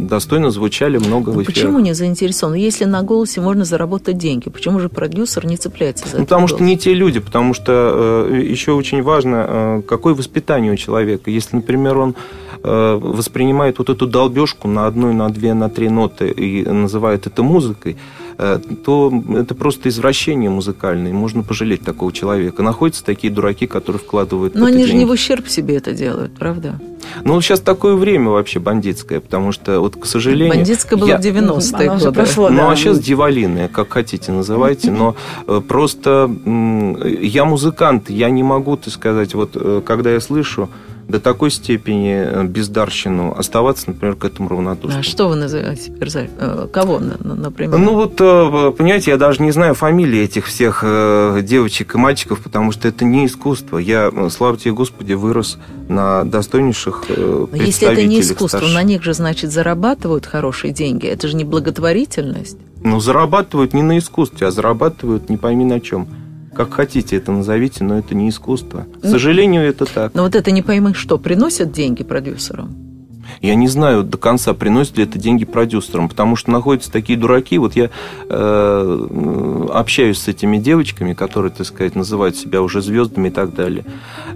достойно 0.08 0.50
звучали 0.50 0.98
много 0.98 1.30
в 1.30 1.42
эфире. 1.42 1.46
Почему 1.46 1.78
не 1.78 1.94
заинтересован? 1.94 2.54
Если 2.54 2.84
на 2.84 3.02
голосе 3.02 3.40
можно 3.40 3.64
заработать 3.64 4.18
деньги, 4.18 4.48
почему 4.48 4.80
же 4.80 4.88
продюсер 4.88 5.46
не 5.46 5.56
цепляется 5.56 6.08
за 6.08 6.18
ну, 6.18 6.24
Потому 6.24 6.46
голос? 6.46 6.52
что 6.52 6.64
не 6.64 6.76
те 6.76 6.94
люди, 6.94 7.20
потому 7.20 7.54
что 7.54 8.26
э, 8.30 8.42
еще 8.42 8.72
очень 8.72 9.02
важно, 9.02 9.82
какое 9.86 10.14
воспитание 10.14 10.72
у 10.72 10.76
человека. 10.76 11.30
Если, 11.30 11.56
например, 11.56 11.98
он 11.98 12.14
воспринимает 12.62 13.78
вот 13.78 13.88
эту 13.88 14.06
долбежку 14.06 14.68
на 14.68 14.86
одну, 14.86 15.14
на 15.14 15.30
две, 15.30 15.54
на 15.54 15.70
три 15.70 15.88
ноты 15.88 16.28
и 16.28 16.62
называет 16.62 17.26
это 17.26 17.42
музыкой, 17.42 17.96
Э, 18.29 18.29
то 18.84 19.12
это 19.36 19.54
просто 19.54 19.88
извращение 19.88 20.48
музыкальное. 20.48 21.12
Можно 21.12 21.42
пожалеть 21.42 21.82
такого 21.82 22.12
человека. 22.12 22.62
Находятся 22.62 23.04
такие 23.04 23.32
дураки, 23.32 23.66
которые 23.66 24.00
вкладывают 24.00 24.54
Но 24.54 24.66
они 24.66 24.86
же 24.86 24.94
не 24.94 25.04
в 25.04 25.10
ущерб 25.10 25.48
себе 25.48 25.76
это 25.76 25.92
делают, 25.92 26.32
правда? 26.38 26.80
Ну, 27.24 27.40
сейчас 27.40 27.60
такое 27.60 27.94
время 27.94 28.30
вообще 28.30 28.60
бандитское, 28.60 29.20
потому 29.20 29.52
что, 29.52 29.80
вот, 29.80 29.96
к 29.96 30.06
сожалению... 30.06 30.54
Бандитское 30.54 30.98
было 30.98 31.08
я... 31.08 31.18
в 31.18 31.20
90-е 31.20 31.88
годы. 31.88 32.12
Прошло, 32.12 32.48
ну, 32.48 32.56
да. 32.56 32.70
а 32.70 32.76
сейчас 32.76 33.00
дивалины, 33.00 33.68
как 33.68 33.90
хотите 33.90 34.32
называйте, 34.32 34.90
но 34.90 35.16
э, 35.46 35.60
просто 35.66 36.30
я 37.20 37.44
музыкант, 37.44 38.10
я 38.10 38.30
не 38.30 38.42
могу, 38.42 38.76
так 38.76 38.92
сказать, 38.92 39.34
вот, 39.34 39.50
э, 39.54 39.82
когда 39.84 40.12
я 40.12 40.20
слышу 40.20 40.68
до 41.10 41.20
такой 41.20 41.50
степени 41.50 42.14
э, 42.14 42.44
бездарщину 42.44 43.34
оставаться, 43.36 43.84
например, 43.88 44.16
к 44.16 44.24
этому 44.24 44.48
равнодушным. 44.48 45.00
А 45.00 45.02
что 45.02 45.28
вы 45.28 45.36
называете 45.36 45.90
перзаль? 45.90 46.30
Э, 46.38 46.68
кого, 46.72 46.98
например? 46.98 47.78
Ну 47.78 47.94
вот, 47.94 48.20
э, 48.20 48.72
понимаете, 48.76 49.10
я 49.10 49.16
даже 49.16 49.42
не 49.42 49.50
знаю 49.50 49.74
фамилии 49.74 50.20
этих 50.20 50.46
всех 50.46 50.84
девочек 51.42 51.94
и 51.94 51.98
мальчиков, 51.98 52.40
потому 52.40 52.72
что 52.72 52.88
это 52.88 53.04
не 53.04 53.26
искусство. 53.26 53.78
Я, 53.78 54.10
слава 54.30 54.56
тебе, 54.56 54.72
Господи, 54.72 55.12
вырос 55.12 55.58
на 55.88 56.24
достойнейших 56.24 57.04
Но 57.08 57.48
если 57.54 57.90
это 57.90 58.04
не 58.04 58.20
искусство, 58.20 58.58
старших. 58.58 58.74
на 58.74 58.82
них 58.82 59.02
же, 59.02 59.14
значит, 59.14 59.50
зарабатывают 59.50 60.26
хорошие 60.26 60.72
деньги. 60.72 61.06
Это 61.06 61.28
же 61.28 61.36
не 61.36 61.44
благотворительность. 61.44 62.58
Ну, 62.82 63.00
зарабатывают 63.00 63.74
не 63.74 63.82
на 63.82 63.98
искусстве, 63.98 64.46
а 64.46 64.50
зарабатывают 64.50 65.28
не 65.28 65.36
пойми 65.36 65.64
на 65.64 65.80
чем 65.80 66.08
как 66.54 66.72
хотите 66.72 67.16
это 67.16 67.32
назовите, 67.32 67.84
но 67.84 67.98
это 67.98 68.14
не 68.14 68.28
искусство. 68.28 68.86
К 69.00 69.04
ну, 69.04 69.10
сожалению, 69.10 69.62
это 69.62 69.86
так. 69.86 70.14
Но 70.14 70.24
вот 70.24 70.34
это 70.34 70.50
не 70.50 70.62
поймы 70.62 70.94
что, 70.94 71.18
приносят 71.18 71.72
деньги 71.72 72.02
продюсерам? 72.02 72.90
Я 73.40 73.54
не 73.54 73.68
знаю 73.68 74.02
до 74.02 74.18
конца, 74.18 74.54
приносит 74.54 74.98
ли 74.98 75.04
это 75.04 75.18
деньги 75.18 75.44
продюсерам, 75.44 76.08
потому 76.08 76.36
что 76.36 76.50
находятся 76.50 76.90
такие 76.90 77.18
дураки. 77.18 77.58
Вот 77.58 77.74
я 77.76 77.90
э, 78.28 79.66
общаюсь 79.72 80.18
с 80.18 80.28
этими 80.28 80.58
девочками, 80.58 81.14
которые, 81.14 81.52
так 81.52 81.66
сказать, 81.66 81.94
называют 81.94 82.36
себя 82.36 82.60
уже 82.60 82.82
звездами 82.82 83.28
и 83.28 83.30
так 83.30 83.54
далее. 83.54 83.84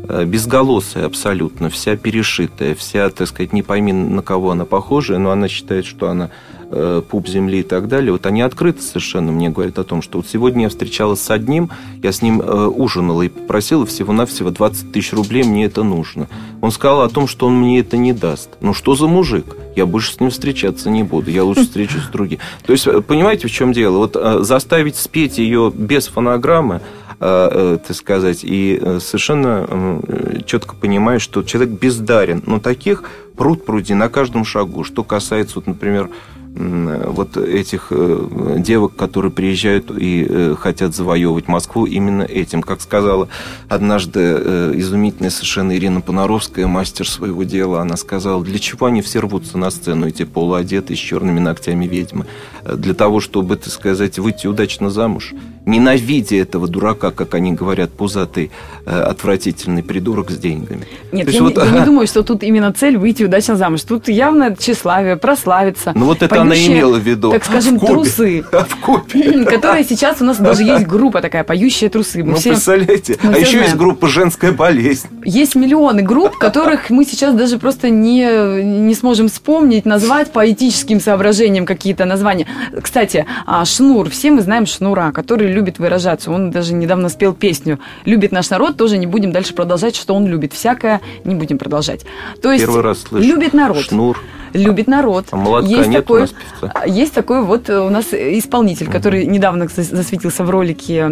Э, 0.09 0.25
безголосая 0.25 1.07
абсолютно, 1.07 1.69
вся 1.71 1.97
перешитая, 1.97 2.75
вся, 2.75 3.11
так 3.11 3.29
сказать, 3.29 3.53
не 3.53 3.63
пойми 3.63 3.93
на 3.93 4.23
кого 4.23 4.53
она 4.53 4.65
похожа, 4.65 5.19
но 5.19 5.31
она 5.31 5.49
считает, 5.49 5.85
что 5.85 6.09
она 6.09 6.31
Э, 6.77 7.03
пуп 7.09 7.29
земли 7.29 7.61
и 7.61 7.63
так 7.63 7.87
далее, 7.87 8.11
вот 8.11 8.27
они 8.27 8.43
открыто 8.43 8.83
совершенно 8.83 9.31
мне 9.31 9.49
говорят 9.49 9.79
о 9.79 9.85
том, 9.85 10.03
что 10.03 10.19
вот 10.19 10.27
сегодня 10.27 10.65
я 10.65 10.69
встречалась 10.69 11.21
с 11.21 11.31
одним, 11.31 11.71
я 12.03 12.11
с 12.11 12.21
ним 12.21 12.41
э, 12.41 12.67
ужинала 12.67 13.23
и 13.23 13.29
попросила 13.29 13.87
всего-навсего 13.87 14.51
20 14.51 14.91
тысяч 14.91 15.13
рублей, 15.13 15.45
мне 15.45 15.67
это 15.67 15.85
нужно. 15.85 16.27
Он 16.63 16.73
сказал 16.73 17.03
о 17.03 17.09
том, 17.09 17.29
что 17.29 17.47
он 17.47 17.61
мне 17.61 17.79
это 17.79 17.97
не 17.97 18.13
даст. 18.13 18.49
Ну 18.61 18.75
что 18.75 18.97
за 18.97 19.07
мужик? 19.07 19.57
Я 19.77 19.87
больше 19.87 20.15
с 20.15 20.19
ним 20.19 20.31
встречаться 20.31 20.91
не 20.91 21.05
буду, 21.05 21.31
я 21.31 21.45
лучше 21.45 21.63
встречусь 21.63 22.03
с 22.03 22.09
другим. 22.09 22.41
То 22.67 22.73
есть, 22.73 22.89
э, 22.89 23.01
понимаете, 23.03 23.47
в 23.47 23.53
чем 23.53 23.73
дело? 23.73 23.99
Вот 23.99 24.17
заставить 24.45 24.97
спеть 24.97 25.39
ее 25.39 25.73
без 25.73 26.09
фонограммы, 26.09 26.81
так 27.21 27.95
сказать, 27.95 28.41
и 28.43 28.99
совершенно 28.99 30.01
четко 30.45 30.75
понимаешь, 30.75 31.23
что 31.23 31.45
человек 31.45 31.79
бездарен. 31.79 32.43
Но 32.45 32.59
таких 32.59 33.05
пруд 33.37 33.65
пруди 33.65 33.95
на 33.95 34.09
каждом 34.09 34.45
шагу. 34.45 34.83
Что 34.83 35.05
касается, 35.05 35.55
вот, 35.57 35.69
например, 35.69 36.11
вот 36.57 37.37
этих 37.37 37.89
э, 37.91 38.57
девок, 38.59 38.95
которые 38.95 39.33
приезжают 39.33 39.91
и 39.91 40.25
э, 40.29 40.55
хотят 40.57 40.95
завоевывать 40.95 41.49
Москву 41.49 41.85
именно 41.85 42.23
этим. 42.23 42.63
Как 42.63 42.81
сказала 42.81 43.29
однажды 43.69 44.21
э, 44.21 44.73
изумительная 44.77 45.31
совершенно 45.31 45.77
Ирина 45.77 46.01
Понаровская, 46.01 46.69
мастер 46.69 47.09
своего 47.09 47.43
дела, 47.43 47.81
она 47.81 47.97
сказала, 47.97 48.43
для 48.45 48.61
чего 48.61 48.87
они 48.87 49.03
все 49.03 49.19
рвутся 49.19 49.59
на 49.59 49.71
сцену, 49.71 50.07
эти 50.07 50.25
полуодетые 50.25 50.97
с 50.97 51.01
черными 51.01 51.41
ногтями 51.41 51.87
ведьмы? 51.87 52.27
Для 52.65 52.95
того, 52.95 53.19
чтобы, 53.19 53.57
так 53.57 53.73
сказать, 53.73 54.19
выйти 54.21 54.47
удачно 54.47 54.91
замуж 54.91 55.35
ненавидя 55.67 56.37
этого 56.37 56.69
дурака, 56.69 57.11
как 57.11 57.35
они 57.35 57.53
говорят, 57.53 57.91
пузатый, 57.91 58.51
э, 58.87 59.01
отвратительный 59.01 59.83
придурок 59.83 60.31
с 60.31 60.37
деньгами. 60.37 60.87
Нет, 61.13 61.31
я, 61.31 61.43
вот... 61.43 61.57
не, 61.57 61.65
я 61.65 61.71
не 61.71 61.85
думаю, 61.85 62.07
что 62.07 62.23
тут 62.23 62.43
именно 62.43 62.73
цель 62.73 62.99
выйти 62.99 63.25
удачно 63.25 63.57
замуж. 63.57 63.83
Тут 63.83 64.09
явно 64.09 64.55
тщеславие, 64.57 65.17
прославиться. 65.17 65.93
Ну 65.95 66.07
вот 66.07 66.23
это 66.23 66.35
поющие, 66.35 66.67
она 66.67 66.79
имела 66.79 66.99
в 66.99 67.03
виду. 67.03 67.31
Так 67.31 67.45
скажем, 67.45 67.79
в 67.79 67.87
трусы. 67.87 68.45
А 68.53 68.65
в 68.65 68.77
купе. 68.77 69.45
Которые 69.45 69.85
сейчас 69.85 70.21
у 70.21 70.25
нас 70.25 70.39
даже 70.39 70.63
есть 70.63 70.87
группа 70.87 71.21
такая, 71.21 71.45
поющие 71.45 71.89
трусы. 71.89 72.23
Мы 72.23 72.33
ну, 72.33 72.37
все, 72.37 72.51
представляете? 72.51 73.17
а 73.23 73.39
еще 73.39 73.51
знаем. 73.51 73.65
есть 73.65 73.77
группа 73.77 74.09
«Женская 74.09 74.53
болезнь». 74.53 75.09
Есть 75.25 75.55
миллионы 75.55 76.03
групп, 76.03 76.37
которых 76.37 76.91
мы 76.91 77.05
сейчас 77.05 77.35
даже 77.35 77.59
просто 77.59 77.89
не, 77.91 78.63
не 78.63 78.95
сможем 78.95 79.29
вспомнить, 79.29 79.87
назвать 79.87 80.31
по 80.31 80.51
этическим 80.51 81.01
соображениям 81.01 81.65
какие-то 81.65 82.05
названия. 82.05 82.47
Кстати, 82.81 83.27
а, 83.47 83.65
Шнур, 83.65 84.11
все 84.11 84.31
мы 84.31 84.43
знаем 84.43 84.67
Шнура, 84.67 85.13
который 85.13 85.54
любит 85.55 85.79
выражаться. 85.79 86.31
Он 86.31 86.51
даже 86.51 86.75
недавно 86.75 87.09
спел 87.09 87.33
песню 87.33 87.79
«Любит 88.05 88.33
наш 88.33 88.51
народ», 88.51 88.77
тоже 88.77 88.99
не 88.99 89.07
будем 89.07 89.33
дальше 89.33 89.55
продолжать, 89.55 89.97
что 89.97 90.15
он 90.15 90.27
любит. 90.27 90.53
Всякое 90.53 91.01
не 91.25 91.35
будем 91.35 91.59
продолжать. 91.59 92.05
То 92.43 92.53
есть 92.53 92.65
Первый 92.65 92.83
раз 92.83 93.01
слышу. 93.01 93.27
любит 93.27 93.55
народ. 93.55 93.85
Шнур 93.85 94.21
любит 94.55 94.87
народ. 94.87 95.27
А 95.31 95.37
молотка 95.37 95.71
есть 95.71 95.89
нет 95.89 96.03
такой, 96.05 96.19
у 96.19 96.23
нас 96.23 96.31
певца? 96.31 96.85
Есть 96.87 97.15
такой 97.15 97.43
вот 97.43 97.69
у 97.69 97.91
нас 97.91 98.07
исполнитель, 98.13 98.91
который 98.91 99.27
недавно 99.27 99.69
засветился 99.69 100.45
в 100.45 100.51
ролике 100.51 101.07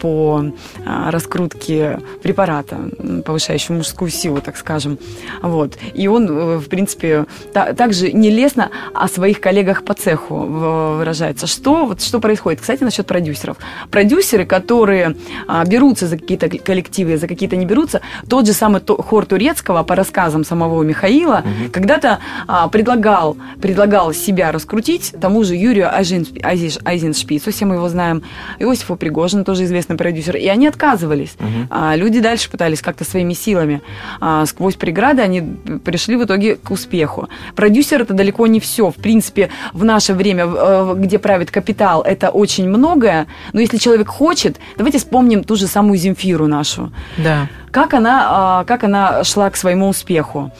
по 0.00 0.44
а, 0.86 1.10
раскрутке 1.10 2.00
препарата, 2.22 2.76
повышающего 3.24 3.76
мужскую 3.76 4.10
силу, 4.10 4.40
так 4.40 4.56
скажем. 4.56 4.98
Вот. 5.42 5.76
И 5.94 6.08
он, 6.08 6.28
э, 6.28 6.56
в 6.58 6.68
принципе, 6.68 7.26
также 7.52 8.12
нелестно 8.12 8.70
о 8.94 9.08
своих 9.08 9.40
коллегах 9.40 9.84
по 9.84 9.94
цеху 9.94 10.36
выражается. 10.36 11.46
Что, 11.46 11.86
вот, 11.86 12.02
что 12.02 12.20
происходит? 12.20 12.60
Кстати, 12.60 12.84
насчет 12.84 13.06
продюсеров. 13.06 13.56
Продюсеры, 13.90 14.46
которые 14.46 15.16
а, 15.46 15.64
берутся 15.64 16.06
за 16.06 16.18
какие-то 16.18 16.48
коллективы, 16.48 17.16
за 17.16 17.28
какие-то 17.28 17.56
не 17.56 17.66
берутся, 17.66 18.00
тот 18.28 18.46
же 18.46 18.52
самый 18.52 18.80
хор 18.86 19.26
Турецкого, 19.26 19.82
по 19.82 19.94
рассказам 19.94 20.44
самого 20.44 20.82
Михаила, 20.82 21.44
угу. 21.44 21.70
когда-то 21.72 22.18
а, 22.43 22.43
предлагал, 22.70 23.36
предлагал 23.60 24.12
себя 24.12 24.52
раскрутить 24.52 25.14
тому 25.20 25.44
же 25.44 25.54
Юрию 25.54 25.90
Айзеншпицу, 25.94 27.50
все 27.50 27.64
мы 27.64 27.76
его 27.76 27.88
знаем, 27.88 28.22
Иосифу 28.58 28.96
Пригожину, 28.96 29.44
тоже 29.44 29.64
известный 29.64 29.96
продюсер, 29.96 30.36
и 30.36 30.46
они 30.48 30.66
отказывались. 30.66 31.34
Угу. 31.40 31.68
А, 31.70 31.96
люди 31.96 32.20
дальше 32.20 32.50
пытались 32.50 32.82
как-то 32.82 33.04
своими 33.04 33.32
силами. 33.32 33.80
А, 34.20 34.44
сквозь 34.46 34.74
преграды 34.74 35.22
они 35.22 35.40
пришли 35.84 36.16
в 36.16 36.24
итоге 36.24 36.56
к 36.56 36.70
успеху. 36.70 37.28
Продюсер 37.54 38.02
это 38.02 38.14
далеко 38.14 38.46
не 38.46 38.60
все. 38.60 38.90
В 38.90 38.96
принципе, 38.96 39.50
в 39.72 39.84
наше 39.84 40.12
время, 40.14 40.46
э, 40.46 40.94
где 40.96 41.18
правит 41.18 41.50
капитал, 41.50 42.02
это 42.02 42.30
очень 42.30 42.68
многое, 42.68 43.26
но 43.52 43.60
если 43.60 43.78
человек 43.78 44.08
хочет, 44.08 44.58
давайте 44.76 44.98
вспомним 44.98 45.44
ту 45.44 45.56
же 45.56 45.66
самую 45.66 45.98
Земфиру 45.98 46.46
нашу. 46.46 46.92
Да 47.16 47.48
как 47.74 47.92
она, 47.92 48.26
а, 48.28 48.64
как 48.64 48.84
она 48.84 49.24
шла 49.24 49.50
к 49.50 49.56
своему 49.56 49.88
успеху. 49.88 50.52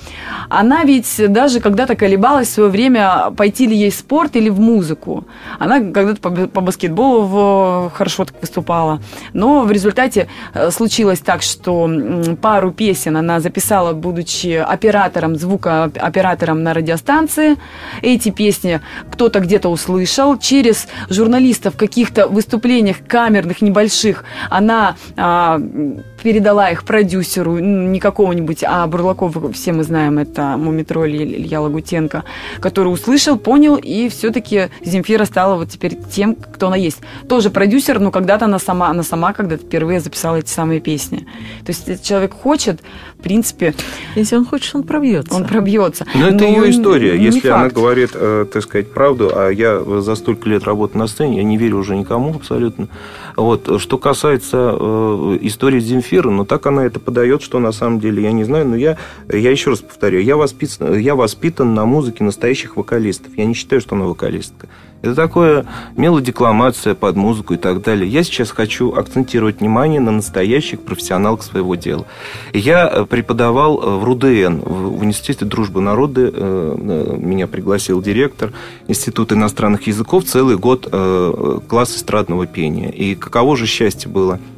Она 0.49 0.83
ведь 0.83 1.15
даже 1.29 1.61
когда-то 1.61 1.95
колебалась 1.95 2.49
в 2.49 2.53
свое 2.53 2.69
время, 2.69 3.31
пойти 3.37 3.69
ли 3.69 3.77
ей 3.77 3.91
в 3.91 3.95
спорт 3.95 4.35
или 4.35 4.49
в 4.49 4.59
музыку. 4.59 5.25
Она 5.61 5.79
когда-то 5.79 6.21
по, 6.21 6.31
по 6.49 6.61
баскетболу 6.61 7.23
в, 7.23 7.93
хорошо 7.95 8.25
так 8.25 8.35
выступала. 8.41 9.01
Но 9.33 9.63
в 9.63 9.71
результате 9.71 10.27
э, 10.55 10.73
случилось 10.73 11.21
так, 11.21 11.43
что 11.43 11.89
пару 12.43 12.73
песен 12.73 13.17
она 13.17 13.39
записала, 13.39 13.93
будучи 13.93 14.57
оператором, 14.57 15.37
звукооператором 15.37 16.65
на 16.65 16.75
радиостанции. 16.75 17.59
Эти 18.03 18.31
песни 18.31 18.81
кто-то 19.13 19.39
где-то 19.39 19.69
услышал. 19.69 20.37
Через 20.37 20.89
журналистов 21.09 21.75
в 21.75 21.77
каких-то 21.77 22.27
выступлениях 22.27 22.97
камерных, 23.07 23.63
небольших, 23.63 24.25
она 24.51 24.97
а, 25.17 25.61
передала 26.25 26.71
их 26.71 26.85
продюсеру, 26.85 27.59
не 27.59 28.01
какого-нибудь, 28.01 28.65
а 28.67 28.87
Бурлаков, 28.87 29.37
все 29.53 29.75
мы 29.75 29.85
знаем, 29.85 30.19
это 30.19 30.57
Мумитроль 30.57 31.15
Илья 31.15 31.61
Лагутенко, 31.61 32.25
который 32.61 32.89
услышал, 32.89 33.37
понял, 33.37 33.77
и 33.77 34.09
все-таки 34.09 34.71
Земфира 34.83 35.27
стала 35.27 35.57
вот 35.57 35.69
теперь 35.69 35.99
тем, 36.11 36.35
кто 36.35 36.69
она 36.69 36.77
есть. 36.77 37.01
Тоже 37.29 37.51
продюсер, 37.51 38.01
но 38.01 38.11
когда-то 38.11 38.47
она 38.47 38.59
сама, 38.59 38.89
она 38.89 39.03
сама 39.03 39.35
когда-то 39.35 39.65
впервые 39.67 40.01
записала 40.01 40.37
эти 40.37 40.49
самые 40.49 40.81
песни. 40.81 41.27
То 41.67 41.73
есть 41.73 41.87
если 41.89 42.03
человек 42.03 42.33
хочет, 42.33 42.81
в 43.19 43.23
принципе... 43.23 43.75
Если 44.15 44.37
он 44.37 44.47
хочет, 44.47 44.75
он 44.75 44.85
пробьется. 44.85 45.35
Он 45.35 45.45
пробьется. 45.45 46.07
Но, 46.15 46.21
но 46.21 46.29
это 46.29 46.45
ее 46.47 46.71
история. 46.71 47.23
Если 47.23 47.41
факт. 47.41 47.55
она 47.55 47.69
говорит, 47.69 48.11
э, 48.15 48.47
так 48.51 48.63
сказать, 48.63 48.95
правду, 48.95 49.31
а 49.35 49.51
я 49.51 49.79
за 50.01 50.15
столько 50.15 50.49
лет 50.49 50.65
работы 50.65 50.97
на 50.97 51.07
сцене, 51.07 51.37
я 51.37 51.43
не 51.43 51.59
верю 51.59 51.77
уже 51.77 51.95
никому 51.95 52.35
абсолютно. 52.35 52.89
Вот. 53.37 53.81
Что 53.81 53.99
касается 53.99 54.77
э, 54.79 55.39
истории 55.43 55.81
Земфиры, 55.81 56.31
ну 56.31 56.45
так 56.45 56.67
она 56.67 56.85
это 56.85 57.01
подает, 57.01 57.43
что 57.43 57.59
на 57.59 57.73
самом 57.73 58.01
деле, 58.01 58.23
я 58.23 58.33
не 58.33 58.45
знаю, 58.45 58.69
но 58.69 58.77
я, 58.77 58.97
я 59.29 59.51
еще 59.51 59.71
раз 59.71 59.81
повторю, 59.81 60.21
я 60.21 60.37
воспитан, 60.37 60.97
я 60.97 61.15
воспитан 61.15 61.75
на 61.75 61.85
музыке 61.85 62.25
настоящих 62.25 62.77
вокалистов. 62.77 63.37
Я 63.37 63.47
не 63.47 63.55
считаю, 63.55 63.81
что 63.81 63.97
она 63.97 64.07
вокалистка. 64.07 64.69
Это 65.05 65.15
такое 65.15 65.67
мелодекламация 65.97 66.95
под 66.95 67.15
музыку 67.17 67.53
и 67.53 67.57
так 67.59 67.83
далее. 67.83 68.09
Я 68.09 68.25
сейчас 68.25 68.51
хочу 68.51 68.95
акцентировать 68.95 69.61
внимание 69.61 70.01
на 70.01 70.11
настоящих 70.11 70.81
профессионалах 70.81 71.43
своего 71.43 71.75
дела. 71.75 72.07
Я 72.55 72.89
э, 72.91 73.05
преподавал 73.05 73.83
э, 73.83 73.99
в 73.99 74.05
РУДН, 74.05 74.61
в 74.65 75.01
Университете 75.01 75.45
дружбы 75.45 75.83
народы. 75.83 76.31
Э, 76.33 77.17
меня 77.19 77.47
пригласил 77.47 78.01
директор 78.01 78.55
Института 78.89 79.35
иностранных 79.35 79.87
языков 79.87 80.25
целый 80.25 80.57
год 80.57 80.91
класс 81.69 81.97
эстрадного 81.97 82.47
пения. 82.47 82.89
И 82.89 83.15
каково 83.15 83.59
же 83.59 83.67
счастье 83.67 84.11
было– 84.11 84.41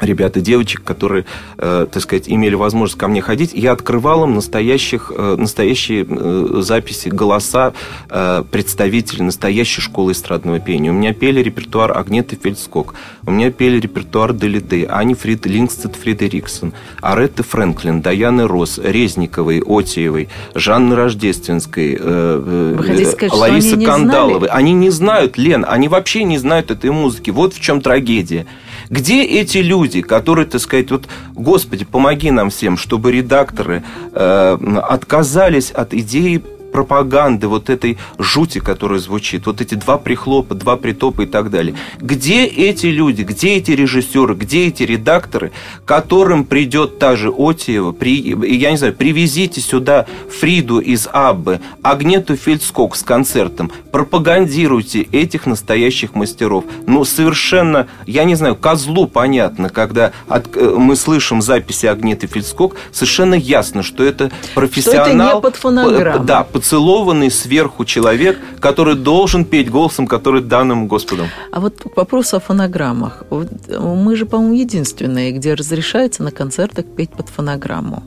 ребят 0.00 0.36
и 0.36 0.40
девочек, 0.40 0.82
которые, 0.84 1.24
э, 1.58 1.86
так 1.90 2.02
сказать, 2.02 2.28
имели 2.28 2.54
возможность 2.54 2.98
ко 2.98 3.08
мне 3.08 3.20
ходить, 3.20 3.52
я 3.54 3.72
открывал 3.72 4.24
им 4.24 4.34
настоящих, 4.34 5.12
э, 5.14 5.36
настоящие 5.38 6.06
э, 6.08 6.60
записи, 6.62 7.08
голоса 7.08 7.72
э, 8.10 8.44
представителей 8.50 9.24
настоящей 9.24 9.80
школы 9.80 10.12
эстрадного 10.12 10.60
пения. 10.60 10.90
У 10.90 10.94
меня 10.94 11.12
пели 11.12 11.40
репертуар 11.42 11.96
Агнеты 11.96 12.38
Фельдскок, 12.40 12.94
у 13.26 13.30
меня 13.30 13.50
пели 13.50 13.80
репертуар 13.80 14.32
Делиды, 14.32 14.86
Ани 14.86 15.14
Фрид, 15.14 15.46
Лингстед 15.46 15.96
Фредериксон, 15.96 16.72
Аретты 17.00 17.42
Фрэнклин, 17.42 18.00
Даяны 18.02 18.46
Рос, 18.46 18.78
Резниковой, 18.82 19.62
Отиевой, 19.64 20.28
Жанны 20.54 20.94
Рождественской, 20.94 21.96
э, 21.98 22.74
э, 22.78 23.04
сказать, 23.04 23.32
Ларисы 23.32 23.84
Кандаловой. 23.84 24.48
Они 24.48 24.72
не 24.72 24.90
знают, 24.90 25.38
Лен, 25.38 25.64
они 25.68 25.88
вообще 25.88 26.24
не 26.24 26.38
знают 26.38 26.70
этой 26.70 26.90
музыки. 26.90 27.30
Вот 27.30 27.54
в 27.54 27.60
чем 27.60 27.80
трагедия. 27.80 28.46
Где 28.90 29.22
эти 29.24 29.58
люди, 29.58 30.02
которые, 30.02 30.46
так 30.46 30.60
сказать, 30.60 30.90
вот, 30.90 31.08
Господи, 31.34 31.84
помоги 31.84 32.30
нам 32.30 32.50
всем, 32.50 32.76
чтобы 32.76 33.12
редакторы 33.12 33.82
э, 34.12 34.58
отказались 34.82 35.70
от 35.70 35.94
идеи 35.94 36.42
пропаганды, 36.78 37.48
вот 37.48 37.70
этой 37.70 37.98
жути, 38.18 38.60
которая 38.60 39.00
звучит, 39.00 39.46
вот 39.46 39.60
эти 39.60 39.74
два 39.74 39.98
прихлопа, 39.98 40.54
два 40.54 40.76
притопа 40.76 41.22
и 41.22 41.26
так 41.26 41.50
далее. 41.50 41.74
Где 42.00 42.44
эти 42.44 42.86
люди, 42.86 43.22
где 43.22 43.56
эти 43.56 43.72
режиссеры, 43.72 44.34
где 44.34 44.68
эти 44.68 44.84
редакторы, 44.84 45.50
которым 45.84 46.44
придет 46.44 47.00
та 47.00 47.16
же 47.16 47.32
Отиева, 47.36 47.90
при, 47.90 48.36
я 48.56 48.70
не 48.70 48.76
знаю, 48.76 48.94
привезите 48.94 49.60
сюда 49.60 50.06
Фриду 50.38 50.78
из 50.78 51.08
Аббы, 51.12 51.60
Агнету 51.82 52.36
Фельдскок 52.36 52.94
с 52.94 53.02
концертом, 53.02 53.72
пропагандируйте 53.90 55.02
этих 55.02 55.46
настоящих 55.46 56.14
мастеров. 56.14 56.64
Ну, 56.86 57.04
совершенно, 57.04 57.88
я 58.06 58.22
не 58.22 58.36
знаю, 58.36 58.54
козлу 58.54 59.08
понятно, 59.08 59.68
когда 59.68 60.12
от, 60.28 60.56
э, 60.56 60.74
мы 60.76 60.94
слышим 60.94 61.42
записи 61.42 61.86
Агнеты 61.86 62.28
Фельдскок, 62.28 62.76
совершенно 62.92 63.34
ясно, 63.34 63.82
что 63.82 64.04
это 64.04 64.30
профессионал. 64.54 65.04
Что 65.04 65.10
это 65.10 65.34
не 65.34 65.40
под 65.40 65.56
фонограмму. 65.56 66.24
Да, 66.24 66.44
поцелованный 66.68 67.30
сверху 67.30 67.86
человек, 67.86 68.38
который 68.60 68.94
должен 68.94 69.46
петь 69.46 69.70
голосом, 69.70 70.06
который 70.06 70.42
данным 70.42 70.86
Господом. 70.86 71.28
А 71.50 71.60
вот 71.60 71.76
к 71.76 71.96
вопросу 71.96 72.36
о 72.36 72.40
фонограммах. 72.40 73.24
Мы 73.30 74.16
же, 74.16 74.26
по-моему, 74.26 74.54
единственные, 74.54 75.32
где 75.32 75.54
разрешается 75.54 76.22
на 76.22 76.30
концертах 76.30 76.84
петь 76.84 77.10
под 77.10 77.30
фонограмму. 77.30 78.02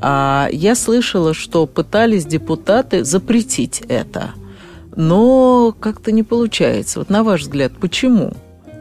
А 0.00 0.48
я 0.52 0.76
слышала, 0.76 1.34
что 1.34 1.66
пытались 1.66 2.26
депутаты 2.26 3.02
запретить 3.02 3.82
это. 3.88 4.34
Но 4.94 5.74
как-то 5.80 6.12
не 6.12 6.22
получается. 6.22 7.00
Вот 7.00 7.10
на 7.10 7.24
ваш 7.24 7.40
взгляд, 7.42 7.72
почему? 7.80 8.34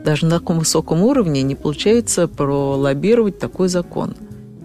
Даже 0.05 0.27
на 0.27 0.37
таком 0.39 0.59
высоком 0.59 1.01
уровне 1.01 1.41
не 1.41 1.55
получается 1.55 2.27
пролоббировать 2.27 3.39
такой 3.39 3.69
закон. 3.69 4.15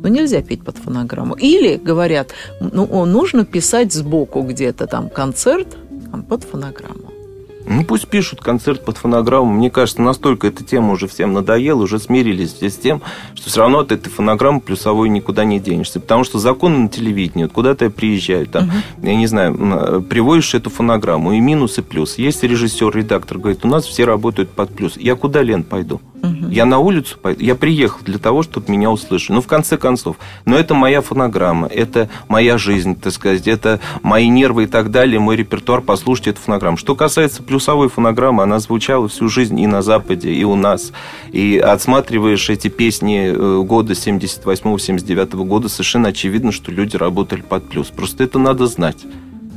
Ну, 0.04 0.10
нельзя 0.10 0.42
петь 0.42 0.62
под 0.62 0.76
фонограмму. 0.76 1.34
Или, 1.34 1.76
говорят, 1.76 2.34
ну, 2.60 3.06
нужно 3.06 3.46
писать 3.46 3.94
сбоку 3.94 4.42
где-то 4.42 4.86
там 4.86 5.08
концерт 5.08 5.78
там, 6.10 6.22
под 6.22 6.44
фонограмму. 6.44 7.13
Ну, 7.66 7.84
пусть 7.84 8.08
пишут 8.08 8.40
концерт 8.40 8.84
под 8.84 8.98
фонограмму. 8.98 9.52
Мне 9.52 9.70
кажется, 9.70 10.02
настолько 10.02 10.46
эта 10.46 10.62
тема 10.64 10.92
уже 10.92 11.08
всем 11.08 11.32
надоела, 11.32 11.82
уже 11.82 11.98
смирились 11.98 12.56
с 12.60 12.76
тем, 12.76 13.02
что 13.34 13.48
все 13.48 13.60
равно 13.60 13.80
от 13.80 13.92
этой 13.92 14.10
фонограммы 14.10 14.60
плюсовой 14.60 15.08
никуда 15.08 15.44
не 15.44 15.60
денешься. 15.60 16.00
Потому 16.00 16.24
что 16.24 16.38
законы 16.38 16.78
на 16.78 16.88
телевидении, 16.88 17.44
вот 17.44 17.52
куда-то 17.52 17.86
я 17.86 17.90
приезжаю, 17.90 18.46
там, 18.46 18.64
угу. 18.64 19.06
я 19.06 19.14
не 19.16 19.26
знаю, 19.26 20.02
приводишь 20.02 20.54
эту 20.54 20.70
фонограмму, 20.70 21.32
и 21.32 21.40
минус, 21.40 21.78
и 21.78 21.82
плюс. 21.82 22.18
Есть 22.18 22.42
режиссер, 22.42 22.94
редактор, 22.94 23.38
говорит, 23.38 23.64
у 23.64 23.68
нас 23.68 23.86
все 23.86 24.04
работают 24.04 24.50
под 24.50 24.74
плюс. 24.74 24.96
Я 24.96 25.14
куда, 25.14 25.42
Лен, 25.42 25.64
пойду? 25.64 26.00
Угу. 26.22 26.50
Я 26.50 26.64
на 26.64 26.78
улицу 26.78 27.18
пойду. 27.20 27.42
Я 27.42 27.54
приехал 27.54 28.00
для 28.02 28.18
того, 28.18 28.42
чтобы 28.42 28.70
меня 28.70 28.90
услышали. 28.90 29.36
Ну, 29.36 29.42
в 29.42 29.46
конце 29.46 29.76
концов. 29.76 30.16
Но 30.46 30.56
это 30.56 30.74
моя 30.74 31.00
фонограмма, 31.02 31.66
это 31.66 32.08
моя 32.28 32.56
жизнь, 32.56 32.98
так 32.98 33.12
сказать, 33.12 33.46
это 33.46 33.80
мои 34.02 34.28
нервы 34.28 34.64
и 34.64 34.66
так 34.66 34.90
далее, 34.90 35.20
мой 35.20 35.36
репертуар, 35.36 35.80
послушайте 35.80 36.30
эту 36.30 36.40
фонограмму. 36.40 36.76
Что 36.76 36.94
касается 36.94 37.42
плюсовой 37.54 37.88
фонограммы, 37.88 38.42
она 38.42 38.58
звучала 38.58 39.06
всю 39.06 39.28
жизнь 39.28 39.60
и 39.60 39.68
на 39.68 39.80
Западе, 39.80 40.32
и 40.32 40.42
у 40.42 40.56
нас. 40.56 40.90
И 41.30 41.56
отсматриваешь 41.56 42.50
эти 42.50 42.66
песни 42.66 43.32
э, 43.32 43.62
года 43.62 43.92
78-79 43.92 45.44
года, 45.44 45.68
совершенно 45.68 46.08
очевидно, 46.08 46.50
что 46.50 46.72
люди 46.72 46.96
работали 46.96 47.42
под 47.42 47.68
плюс. 47.68 47.90
Просто 47.90 48.24
это 48.24 48.40
надо 48.40 48.66
знать. 48.66 48.96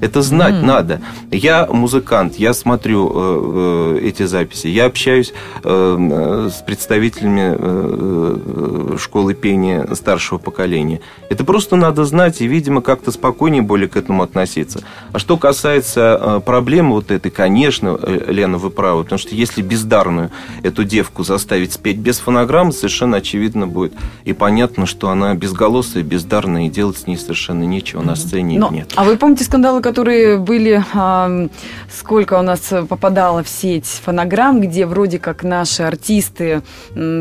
Это 0.01 0.21
знать 0.21 0.55
mm. 0.55 0.65
надо. 0.65 1.01
Я 1.31 1.67
музыкант, 1.67 2.35
я 2.35 2.53
смотрю 2.53 3.11
э, 3.13 3.97
э, 4.01 4.07
эти 4.07 4.23
записи, 4.23 4.67
я 4.67 4.85
общаюсь 4.85 5.33
э, 5.63 6.49
с 6.51 6.61
представителями 6.61 7.55
э, 7.57 8.97
школы 8.97 9.33
пения 9.33 9.87
старшего 9.93 10.37
поколения. 10.37 11.01
Это 11.29 11.43
просто 11.43 11.75
надо 11.75 12.05
знать 12.05 12.41
и, 12.41 12.47
видимо, 12.47 12.81
как-то 12.81 13.11
спокойнее 13.11 13.61
более 13.61 13.87
к 13.87 13.97
этому 13.97 14.23
относиться. 14.23 14.81
А 15.13 15.19
что 15.19 15.37
касается 15.37 16.19
э, 16.21 16.41
проблемы 16.45 16.91
вот 16.91 17.11
этой, 17.11 17.31
конечно, 17.31 17.97
э, 18.01 18.31
Лена, 18.31 18.57
вы 18.57 18.69
правы, 18.69 19.03
потому 19.03 19.19
что 19.19 19.35
если 19.35 19.61
бездарную 19.61 20.31
эту 20.63 20.83
девку 20.83 21.23
заставить 21.23 21.73
спеть 21.73 21.97
без 21.97 22.19
фонограммы, 22.19 22.71
совершенно 22.71 23.17
очевидно 23.17 23.67
будет 23.67 23.93
и 24.25 24.33
понятно, 24.33 24.85
что 24.85 25.09
она 25.09 25.33
безголосая, 25.33 26.03
бездарная, 26.03 26.67
и 26.67 26.69
делать 26.69 26.97
с 26.97 27.07
ней 27.07 27.17
совершенно 27.17 27.63
нечего 27.63 28.01
на 28.01 28.15
сцене 28.15 28.59
Но, 28.59 28.69
нет. 28.69 28.93
А 28.95 29.03
вы 29.03 29.17
помните 29.17 29.43
скандалы, 29.43 29.81
которые 29.87 30.37
были, 30.37 30.83
а, 30.93 31.47
сколько 31.89 32.37
у 32.37 32.41
нас 32.41 32.73
попадало 32.89 33.41
в 33.41 33.47
сеть 33.47 33.85
фонограмм, 33.85 34.59
где 34.59 34.85
вроде 34.85 35.17
как 35.17 35.43
наши 35.43 35.83
артисты 35.83 36.61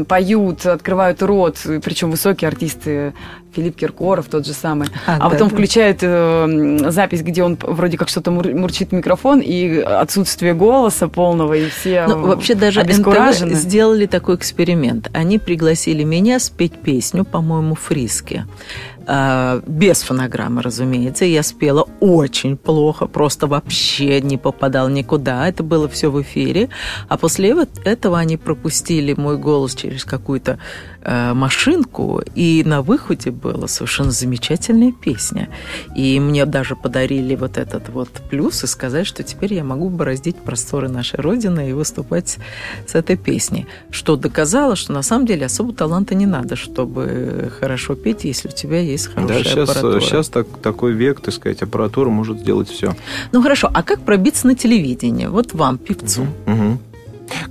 поют, 0.09 0.67
открывают 0.67 1.23
рот, 1.23 1.59
причем 1.83 2.11
высокие 2.11 2.49
артисты 2.49 3.13
Филипп 3.55 3.77
Киркоров 3.77 4.27
тот 4.27 4.45
же 4.45 4.53
самый. 4.53 4.89
А, 5.07 5.17
а 5.21 5.31
потом 5.31 5.49
да. 5.49 5.55
включают 5.55 5.99
э, 6.03 6.91
запись, 6.91 7.23
где 7.23 7.43
он 7.43 7.57
вроде 7.61 7.97
как 7.97 8.09
что-то 8.09 8.31
мур- 8.31 8.53
мурчит 8.53 8.93
микрофон, 8.93 9.41
и 9.41 9.79
отсутствие 9.79 10.53
голоса 10.53 11.09
полного, 11.09 11.55
и 11.55 11.69
все 11.71 12.07
ну, 12.09 12.27
Вообще 12.27 12.55
даже 12.55 12.83
НТВ 12.83 13.57
сделали 13.57 14.07
такой 14.07 14.35
эксперимент. 14.35 15.09
Они 15.15 15.39
пригласили 15.39 16.03
меня 16.03 16.41
спеть 16.41 16.75
песню, 16.75 17.25
по-моему, 17.25 17.77
«Фриски». 17.77 18.45
А, 19.09 19.63
без 19.67 20.03
фонограммы, 20.03 20.63
разумеется. 20.63 21.25
Я 21.25 21.45
спела 21.45 21.89
очень 22.01 22.57
плохо, 22.57 23.07
просто 23.07 23.47
вообще 23.47 24.21
не 24.21 24.37
попадал 24.37 24.89
никуда. 24.89 25.49
Это 25.49 25.63
было 25.63 25.89
все 25.89 26.11
в 26.11 26.21
эфире. 26.23 26.71
А 27.09 27.17
после 27.17 27.55
этого 27.85 28.19
они 28.19 28.37
пропустили 28.37 29.15
мой 29.17 29.39
голос 29.39 29.77
через 29.77 30.05
какую-то 30.05 30.59
э, 31.03 31.33
машинку, 31.35 32.21
и 32.35 32.65
на 32.67 32.83
выходе 32.83 33.31
была 33.31 33.69
совершенно 33.69 34.11
замечательная 34.11 34.91
песня. 34.93 35.51
И 35.95 36.19
мне 36.19 36.45
даже 36.45 36.75
подарили 36.75 37.37
вот 37.37 37.59
этот 37.59 37.89
вот 37.89 38.09
плюс 38.29 38.65
и 38.65 38.67
сказать, 38.67 39.07
что 39.07 39.23
теперь 39.23 39.55
я 39.55 39.63
могу 39.63 39.89
бороздить 39.89 40.37
просторы 40.37 40.89
нашей 40.89 41.21
Родины 41.21 41.71
и 41.71 41.73
выступать 41.73 42.39
с 42.87 42.95
этой 42.97 43.17
песней. 43.17 43.67
Что 43.91 44.17
доказало, 44.17 44.75
что 44.75 44.93
на 44.93 45.03
самом 45.03 45.27
деле 45.27 45.47
особо 45.47 45.73
таланта 45.73 46.17
не 46.17 46.27
надо, 46.27 46.57
чтобы 46.57 47.53
хорошо 47.61 47.95
петь, 47.95 48.25
если 48.25 48.49
у 48.49 48.53
тебя 48.53 48.81
есть 48.81 48.96
есть 48.97 49.13
хорошая 49.13 49.39
да, 49.39 49.45
сейчас, 49.45 49.71
аппаратура. 49.71 50.01
Сейчас 50.01 50.29
так, 50.29 50.47
такой 50.63 50.93
век, 50.93 51.21
так 51.21 51.35
сказать, 51.35 51.63
аппаратура 51.63 52.09
может 52.09 52.41
сделать 52.41 52.69
все. 52.69 52.95
Ну 53.33 53.43
хорошо, 53.43 53.71
а 53.73 53.83
как 53.83 54.01
пробиться 54.01 54.47
на 54.47 54.55
телевидение? 54.55 55.29
Вот 55.29 55.53
вам, 55.55 55.79
певцу. 55.79 56.27
Угу, 56.47 56.53
угу. 56.53 56.79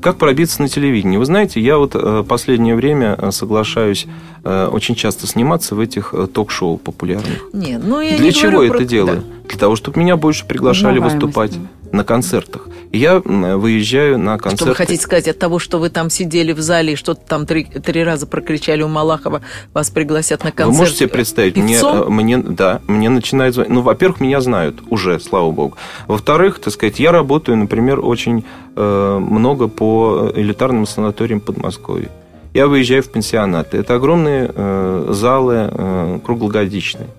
Как 0.02 0.18
пробиться 0.18 0.62
на 0.62 0.70
телевидении? 0.70 1.18
Вы 1.18 1.26
знаете, 1.26 1.60
я 1.60 1.78
вот 1.78 1.96
э, 1.96 2.24
последнее 2.28 2.76
время 2.76 3.16
э, 3.18 3.32
соглашаюсь 3.32 4.08
э, 4.44 4.70
очень 4.72 4.96
часто 4.96 5.28
сниматься 5.28 5.76
в 5.76 5.80
этих 5.80 6.14
ток-шоу 6.34 6.78
популярных. 6.78 7.46
Нет, 7.54 7.82
ну 7.84 8.02
я 8.02 8.18
Для 8.18 8.28
не 8.28 8.34
чего 8.34 8.64
это 8.64 8.78
про... 8.78 8.84
делаю? 8.84 9.18
Да. 9.18 9.50
Для 9.50 9.60
того, 9.60 9.76
чтобы 9.76 10.00
меня 10.00 10.18
больше 10.18 10.46
приглашали 10.46 11.00
выступать 11.00 11.54
на 11.92 12.04
концертах. 12.04 12.68
Я 12.92 13.20
выезжаю 13.20 14.18
на 14.18 14.38
концерты. 14.38 14.58
Что 14.58 14.66
вы 14.70 14.76
хотите 14.76 15.02
сказать, 15.02 15.28
от 15.28 15.40
того, 15.40 15.60
что 15.60 15.80
вы 15.80 15.90
там 15.90 16.10
сидели 16.10 16.52
в 16.52 16.60
зале 16.60 16.94
и 16.94 16.96
что-то 16.96 17.22
там 17.28 17.46
три, 17.46 17.66
три 17.66 18.04
раза 18.04 18.28
прокричали 18.28 18.82
у 18.82 18.88
Малахова, 18.88 19.42
вас 19.74 19.90
пригласят 19.90 20.44
на 20.44 20.52
концерт 20.52 20.72
Вы 20.72 20.78
можете 20.78 21.00
себе 21.00 21.10
представить, 21.10 21.56
мне, 21.58 21.80
мне, 22.08 22.38
да, 22.38 22.82
мне 22.88 23.10
начинают 23.10 23.56
звонить. 23.56 23.72
Ну, 23.72 23.82
во-первых, 23.82 24.20
меня 24.20 24.42
знают 24.42 24.82
уже, 24.90 25.20
слава 25.20 25.52
богу. 25.52 25.78
Во-вторых, 26.08 26.60
так 26.60 26.74
сказать, 26.74 27.00
я 27.00 27.12
работаю, 27.12 27.58
например, 27.58 28.00
очень 28.00 28.46
много 28.76 29.68
по 29.68 30.32
элитарным 30.36 30.86
санаториям 30.86 31.40
Подмосковья. 31.40 32.10
Я 32.56 32.68
выезжаю 32.68 33.04
в 33.04 33.10
пенсионаты. 33.10 33.78
Это 33.80 33.96
огромные 33.96 34.50
э, 34.56 35.08
залы 35.10 35.70
э, 35.70 36.20
круглогодичные. 36.24 37.10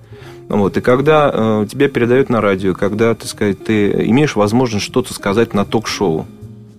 Вот. 0.48 0.78
И 0.78 0.80
когда 0.80 1.30
э, 1.30 1.66
тебя 1.70 1.90
передают 1.90 2.30
на 2.30 2.40
радио, 2.40 2.72
когда, 2.72 3.14
так 3.14 3.28
сказать, 3.28 3.62
ты 3.62 3.90
имеешь 4.08 4.34
возможность 4.34 4.86
что-то 4.86 5.12
сказать 5.12 5.52
на 5.52 5.66
ток-шоу, 5.66 6.24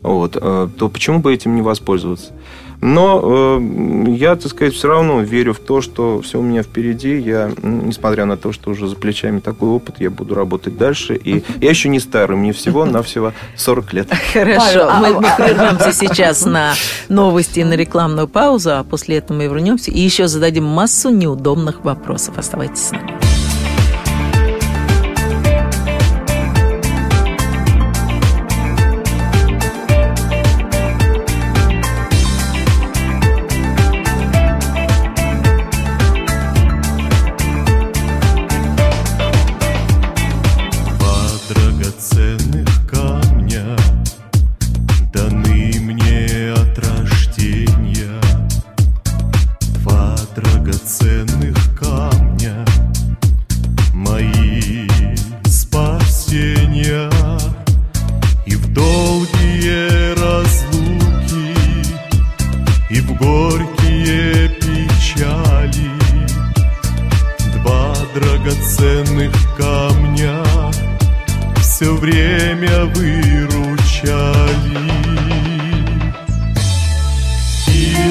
вот, 0.02 0.38
э, 0.40 0.70
то 0.78 0.90
почему 0.90 1.20
бы 1.20 1.34
этим 1.34 1.56
не 1.56 1.62
воспользоваться? 1.62 2.34
Но 2.80 3.60
э, 3.60 4.12
я, 4.12 4.36
так 4.36 4.52
сказать, 4.52 4.74
все 4.74 4.88
равно 4.88 5.22
верю 5.22 5.54
в 5.54 5.60
то, 5.60 5.82
что 5.82 6.22
все 6.22 6.40
у 6.40 6.44
меня 6.44 6.62
впереди. 6.62 7.18
Я, 7.18 7.52
несмотря 7.64 8.26
на 8.26 8.38
то, 8.38 8.52
что 8.52 8.70
уже 8.70 8.88
за 8.88 8.96
плечами 8.96 9.40
такой 9.40 9.70
опыт, 9.70 9.96
я 10.00 10.12
буду 10.12 10.36
работать 10.36 10.78
дальше. 10.78 11.16
И 11.16 11.44
я 11.62 11.70
еще 11.70 11.90
не 11.90 12.00
старый, 12.00 12.38
мне 12.38 12.54
всего 12.54 12.86
на 12.86 13.02
всего 13.02 13.34
40 13.56 13.94
лет. 13.94 14.08
Хорошо, 14.34 14.92
мы, 15.00 15.14
мы 15.14 15.28
прервемся 15.38 15.92
сейчас 15.92 16.46
на 16.46 16.76
новости 17.10 17.62
и 17.62 17.64
на 17.64 17.74
рекламную 17.74 18.28
паузу, 18.28 18.76
а 18.76 18.84
после 18.84 19.18
этого 19.18 19.38
мы 19.38 19.46
вернемся 19.46 19.90
и 19.90 20.00
еще 20.00 20.28
зададим 20.28 20.66
массу 20.66 21.10
неудобных 21.10 21.84
вопросов. 21.84 22.38
Оставайтесь 22.38 22.88
с 22.88 22.92
нами. 22.92 23.27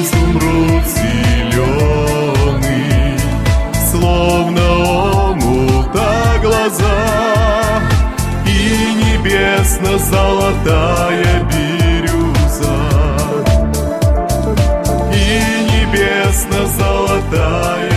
изумруд 0.07 0.85
зеленый, 0.95 3.19
словно 3.91 4.67
омута 5.31 6.13
глаза, 6.41 7.01
и 8.45 8.47
небесно-золотая 9.01 11.33
бирюза, 11.51 12.77
и 15.13 15.15
небесно-золотая 15.71 17.96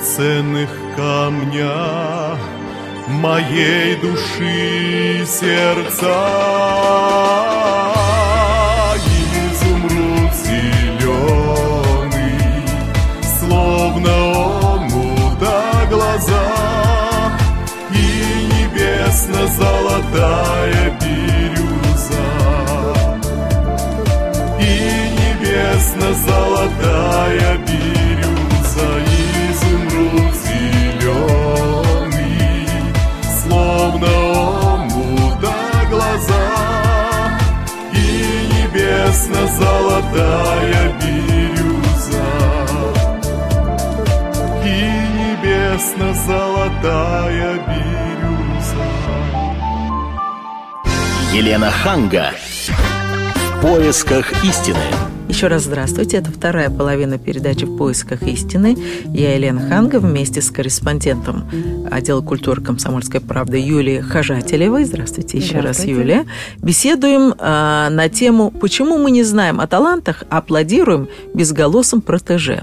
драгоценных 0.00 0.70
камня 0.96 2.38
моей 3.08 3.96
души 3.96 5.26
сердца. 5.26 6.16
Изумруд 9.52 10.32
зеленый, 10.44 12.38
словно 13.38 14.14
омута 14.74 15.60
глаза, 15.90 16.48
и 17.92 18.04
небесно-золотая 18.52 20.84
бирюза, 21.00 22.28
и 24.60 24.62
небесно-золотая 25.18 27.50
бирюза, 27.58 27.99
небесно-золотая 39.30 40.82
бирюза, 41.00 42.28
и 44.64 44.66
небесно-золотая 45.18 47.52
бирюза. 47.68 48.86
Елена 51.32 51.70
Ханга. 51.70 52.26
В 53.36 53.38
поисках 53.62 54.26
истины. 54.44 54.86
Еще 55.30 55.46
раз 55.46 55.62
здравствуйте. 55.62 56.16
Это 56.16 56.32
вторая 56.32 56.70
половина 56.70 57.16
передачи 57.16 57.64
«В 57.64 57.76
поисках 57.76 58.24
истины». 58.24 58.76
Я 59.14 59.36
Елена 59.36 59.60
Ханга 59.60 60.00
вместе 60.00 60.42
с 60.42 60.50
корреспондентом 60.50 61.48
отдела 61.88 62.20
культуры 62.20 62.60
комсомольской 62.60 63.20
правды 63.20 63.58
Юлией 63.58 64.00
Хожателевой. 64.00 64.84
Здравствуйте 64.84 65.38
еще 65.38 65.60
раз, 65.60 65.76
Здравствуйте. 65.76 65.92
Юлия. 65.92 66.26
Беседуем 66.58 67.34
а, 67.38 67.90
на 67.90 68.08
тему 68.08 68.50
«Почему 68.50 68.98
мы 68.98 69.12
не 69.12 69.22
знаем 69.22 69.60
о 69.60 69.68
талантах, 69.68 70.24
а 70.30 70.38
аплодируем 70.38 71.08
безголосым 71.32 72.00
протеже?» 72.00 72.62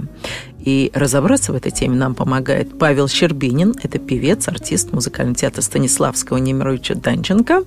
И 0.60 0.92
разобраться 0.94 1.54
в 1.54 1.56
этой 1.56 1.72
теме 1.72 1.96
нам 1.96 2.16
помогает 2.16 2.78
Павел 2.78 3.08
Щербинин. 3.08 3.76
Это 3.82 3.98
певец, 3.98 4.50
артист 4.50 4.92
музыкального 4.92 5.38
театра 5.38 5.62
Станиславского 5.62 6.36
Немировича 6.36 6.96
Данченко, 6.96 7.64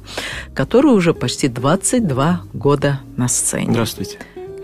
который 0.53 0.93
уже 0.93 1.15
почти 1.15 1.49
22 1.49 2.43
года 2.53 3.01
на 3.17 3.29
сцене. 3.29 3.71
Здравствуйте. 3.71 4.19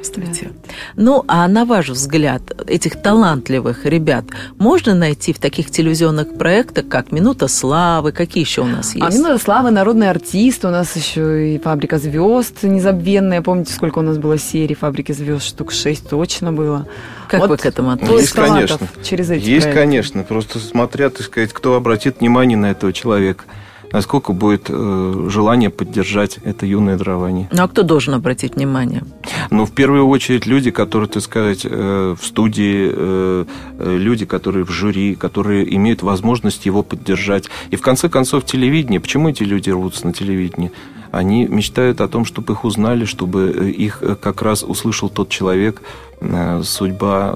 Здравствуйте. 0.06 0.52
Ну, 0.96 1.24
а 1.28 1.46
на 1.48 1.64
ваш 1.64 1.88
взгляд, 1.88 2.42
этих 2.68 3.00
талантливых 3.02 3.84
ребят 3.86 4.24
можно 4.58 4.94
найти 4.94 5.32
в 5.32 5.38
таких 5.38 5.70
телевизионных 5.70 6.38
проектах, 6.38 6.88
как 6.88 7.12
«Минута 7.12 7.48
славы», 7.48 8.12
какие 8.12 8.44
еще 8.44 8.62
у 8.62 8.66
нас 8.66 8.94
есть? 8.94 9.06
А 9.06 9.10
«Минута 9.10 9.38
славы», 9.38 9.70
«Народный 9.70 10.08
артист», 10.10 10.64
у 10.64 10.68
нас 10.68 10.94
еще 10.96 11.54
и 11.54 11.58
«Фабрика 11.58 11.98
звезд» 11.98 12.62
незабвенная. 12.62 13.42
Помните, 13.42 13.72
сколько 13.72 13.98
у 13.98 14.02
нас 14.02 14.18
было 14.18 14.38
серий 14.38 14.74
«Фабрики 14.74 15.12
звезд»? 15.12 15.44
Штук 15.46 15.72
шесть 15.72 16.08
точно 16.08 16.52
было. 16.52 16.86
Как 17.28 17.40
Вот 17.40 17.50
вы 17.50 17.56
к 17.56 17.66
этому 17.66 17.88
то 17.88 18.04
относитесь? 18.04 18.22
есть 18.22 18.34
талантов 18.34 18.88
через 19.02 19.30
эти 19.30 19.44
Есть, 19.44 19.64
проекты. 19.66 19.72
конечно. 19.72 20.22
Просто 20.22 20.58
смотря, 20.60 21.10
так 21.10 21.22
сказать, 21.22 21.52
кто 21.52 21.74
обратит 21.74 22.20
внимание 22.20 22.56
на 22.56 22.70
этого 22.70 22.92
человека. 22.92 23.44
Насколько 23.92 24.33
будет 24.33 24.66
э, 24.68 25.27
желание 25.29 25.70
поддержать 25.70 26.38
это 26.44 26.66
юное 26.66 26.96
дарование. 26.96 27.49
Ну, 27.53 27.62
а 27.62 27.68
кто 27.68 27.83
должен 27.83 28.14
обратить 28.14 28.57
внимание? 28.57 29.03
Ну, 29.51 29.64
в 29.64 29.72
первую 29.72 30.07
очередь, 30.07 30.46
люди, 30.46 30.70
которые, 30.70 31.09
так 31.09 31.22
сказать, 31.22 31.64
э, 31.64 32.16
в 32.20 32.25
студии, 32.25 32.90
э, 32.92 33.44
э, 33.79 33.96
люди, 33.96 34.27
которые 34.27 34.64
в 34.64 34.70
жюри, 34.70 35.14
которые 35.14 35.75
имеют 35.77 36.03
возможность 36.03 36.66
его 36.66 36.83
поддержать. 36.83 37.49
И 37.70 37.77
в 37.77 37.83
конце 37.83 38.09
концов, 38.09 38.44
телевидение. 38.44 39.01
Почему 39.01 39.29
эти 39.29 39.42
люди 39.42 39.70
рвутся 39.70 40.07
на 40.07 40.12
телевидение? 40.12 40.72
Они 41.16 41.46
мечтают 41.46 42.02
о 42.02 42.09
том, 42.09 42.26
чтобы 42.26 42.52
их 42.52 42.64
узнали, 42.64 43.07
чтобы 43.07 43.50
э, 43.57 43.70
их 43.70 44.02
э, 44.02 44.16
как 44.16 44.42
раз 44.42 44.62
услышал 44.62 45.09
тот 45.09 45.31
человек, 45.31 45.81
э, 46.20 46.61
судьба 46.62 47.35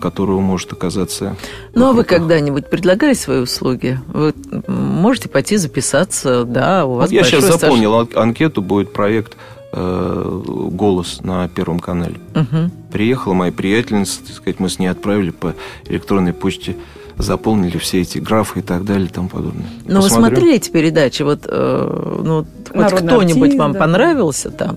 которого 0.00 0.40
может 0.40 0.72
оказаться. 0.72 1.36
Ну, 1.74 1.90
а 1.90 1.92
вы 1.92 2.04
когда-нибудь 2.04 2.70
предлагали 2.70 3.12
свои 3.12 3.40
услуги? 3.40 4.00
Вы 4.06 4.32
можете 4.66 5.28
пойти 5.28 5.58
записаться, 5.58 6.44
да, 6.44 6.86
у 6.86 6.94
вас 6.94 7.10
Вот 7.10 7.14
я 7.14 7.22
сейчас 7.24 7.44
стаж. 7.44 7.60
заполнил 7.60 7.94
ан- 7.94 8.08
анкету, 8.14 8.62
будет 8.62 8.94
проект 8.94 9.36
«Голос» 9.72 11.20
на 11.22 11.46
Первом 11.48 11.78
канале. 11.78 12.16
Мгм. 12.34 12.72
Приехала 12.90 13.34
моя 13.34 13.52
приятельница, 13.52 14.20
так 14.26 14.34
сказать, 14.34 14.58
мы 14.60 14.68
с 14.68 14.78
ней 14.78 14.88
отправили 14.88 15.30
по 15.30 15.54
электронной 15.86 16.32
почте, 16.32 16.74
заполнили 17.20 17.78
все 17.78 18.00
эти 18.00 18.18
графы 18.18 18.60
и 18.60 18.62
так 18.62 18.84
далее 18.84 19.06
и 19.06 19.10
тому 19.10 19.28
подобное. 19.28 19.66
Ну, 19.86 20.00
вы 20.00 20.08
смотрели 20.08 20.56
эти 20.56 20.70
передачи? 20.70 21.22
Вот, 21.22 21.40
э, 21.46 22.20
ну, 22.24 22.46
хоть 22.72 22.92
кто-нибудь 22.92 23.54
вам 23.54 23.72
да. 23.72 23.78
понравился 23.78 24.50
там? 24.50 24.76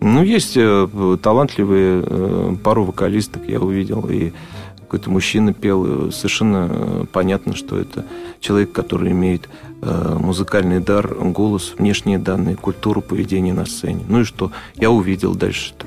Ну, 0.00 0.22
есть 0.22 0.56
э, 0.56 1.18
талантливые 1.22 2.04
э, 2.06 2.56
пару 2.62 2.84
вокалисток 2.84 3.42
я 3.48 3.60
увидел, 3.60 4.08
и 4.08 4.32
какой-то 4.80 5.10
мужчина 5.10 5.52
пел. 5.52 6.10
Совершенно 6.12 6.68
э, 6.70 7.04
понятно, 7.12 7.54
что 7.54 7.78
это 7.78 8.04
человек, 8.40 8.72
который 8.72 9.10
имеет 9.10 9.48
э, 9.82 10.16
музыкальный 10.18 10.80
дар, 10.80 11.14
голос, 11.14 11.74
внешние 11.76 12.18
данные, 12.18 12.56
культуру 12.56 13.02
поведения 13.02 13.52
на 13.52 13.66
сцене. 13.66 14.04
Ну 14.08 14.20
и 14.20 14.24
что? 14.24 14.52
Я 14.76 14.90
увидел 14.90 15.34
дальше 15.34 15.66
что. 15.66 15.86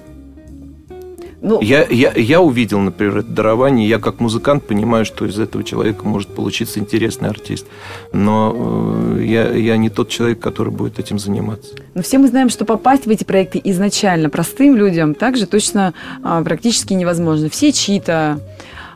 Ну, 1.41 1.59
Я, 1.59 1.85
я, 1.89 2.13
я 2.15 2.39
увидел, 2.39 2.79
например, 2.79 3.17
это 3.17 3.29
дарование, 3.29 3.89
я 3.89 3.97
как 3.97 4.19
музыкант 4.19 4.63
понимаю, 4.67 5.05
что 5.05 5.25
из 5.25 5.39
этого 5.39 5.63
человека 5.63 6.07
может 6.07 6.29
получиться 6.29 6.79
интересный 6.79 7.29
артист. 7.29 7.65
Но 8.13 9.15
э, 9.17 9.23
я, 9.25 9.51
я 9.51 9.75
не 9.77 9.89
тот 9.89 10.09
человек, 10.09 10.39
который 10.39 10.71
будет 10.71 10.99
этим 10.99 11.17
заниматься. 11.17 11.73
Но 11.95 12.03
все 12.03 12.19
мы 12.19 12.27
знаем, 12.27 12.49
что 12.49 12.63
попасть 12.63 13.07
в 13.07 13.09
эти 13.09 13.23
проекты 13.23 13.59
изначально 13.63 14.29
простым 14.29 14.75
людям 14.75 15.15
также 15.15 15.47
точно 15.47 15.95
а, 16.23 16.43
практически 16.43 16.93
невозможно. 16.93 17.49
Все 17.49 17.71
чьи-то 17.71 18.39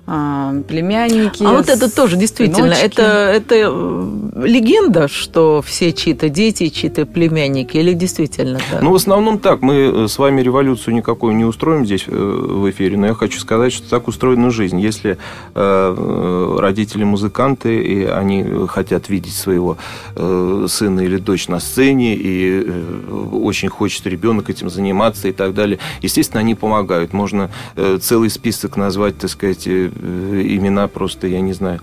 а, 0.08 0.54
племянники. 0.68 1.44
А 1.44 1.54
вот 1.54 1.68
это 1.68 1.94
тоже 1.94 2.15
действительно, 2.15 2.74
это, 2.74 3.02
это 3.02 3.56
э, 3.56 4.12
легенда, 4.44 5.08
что 5.08 5.63
все 5.65 5.94
чьи-то 5.94 6.30
дети, 6.30 6.70
чьи-то 6.70 7.08
племянники, 7.08 7.78
или 7.78 7.94
действительно 7.94 8.60
так? 8.70 8.84
Ну, 8.84 8.91
в 8.91 8.96
основном 8.96 9.39
так. 9.39 9.63
Мы 9.63 9.74
э, 9.74 10.08
с 10.08 10.20
вами 10.20 10.41
революцию 10.41 10.94
никакую 10.94 11.36
не 11.36 11.44
устроим 11.44 11.88
здесь 11.88 12.06
э, 12.08 12.12
в 12.12 12.70
эфире, 12.70 12.98
но 12.98 13.08
я 13.08 13.13
хочу 13.15 13.39
сказать, 13.39 13.74
что 13.74 13.89
так 13.89 14.08
устроена 14.08 14.52
жизнь. 14.52 14.80
Если 14.80 15.18
э, 15.56 16.56
родители 16.60 17.04
музыканты, 17.04 17.82
и 17.82 18.04
они 18.06 18.46
хотят 18.68 19.10
видеть 19.10 19.34
своего 19.34 19.78
э, 20.15 20.68
сына 20.70 21.02
или 21.02 21.18
дочь 21.18 21.48
на 21.48 21.60
сцене, 21.60 22.15
и 22.15 22.63
э, 22.63 23.28
очень 23.32 23.70
хочет 23.70 24.06
ребенок 24.06 24.52
этим 24.52 24.70
заниматься 24.70 25.28
и 25.30 25.32
так 25.32 25.56
далее, 25.56 25.80
естественно, 26.04 26.41
они 26.41 26.54
помогают. 26.54 27.12
Можно 27.12 27.50
э, 27.76 27.98
целый 28.00 28.30
список 28.30 28.78
назвать, 28.78 29.18
так 29.18 29.32
сказать, 29.32 29.68
имена 30.01 30.88
просто, 30.88 31.27
я 31.27 31.41
не 31.41 31.53
знаю. 31.53 31.79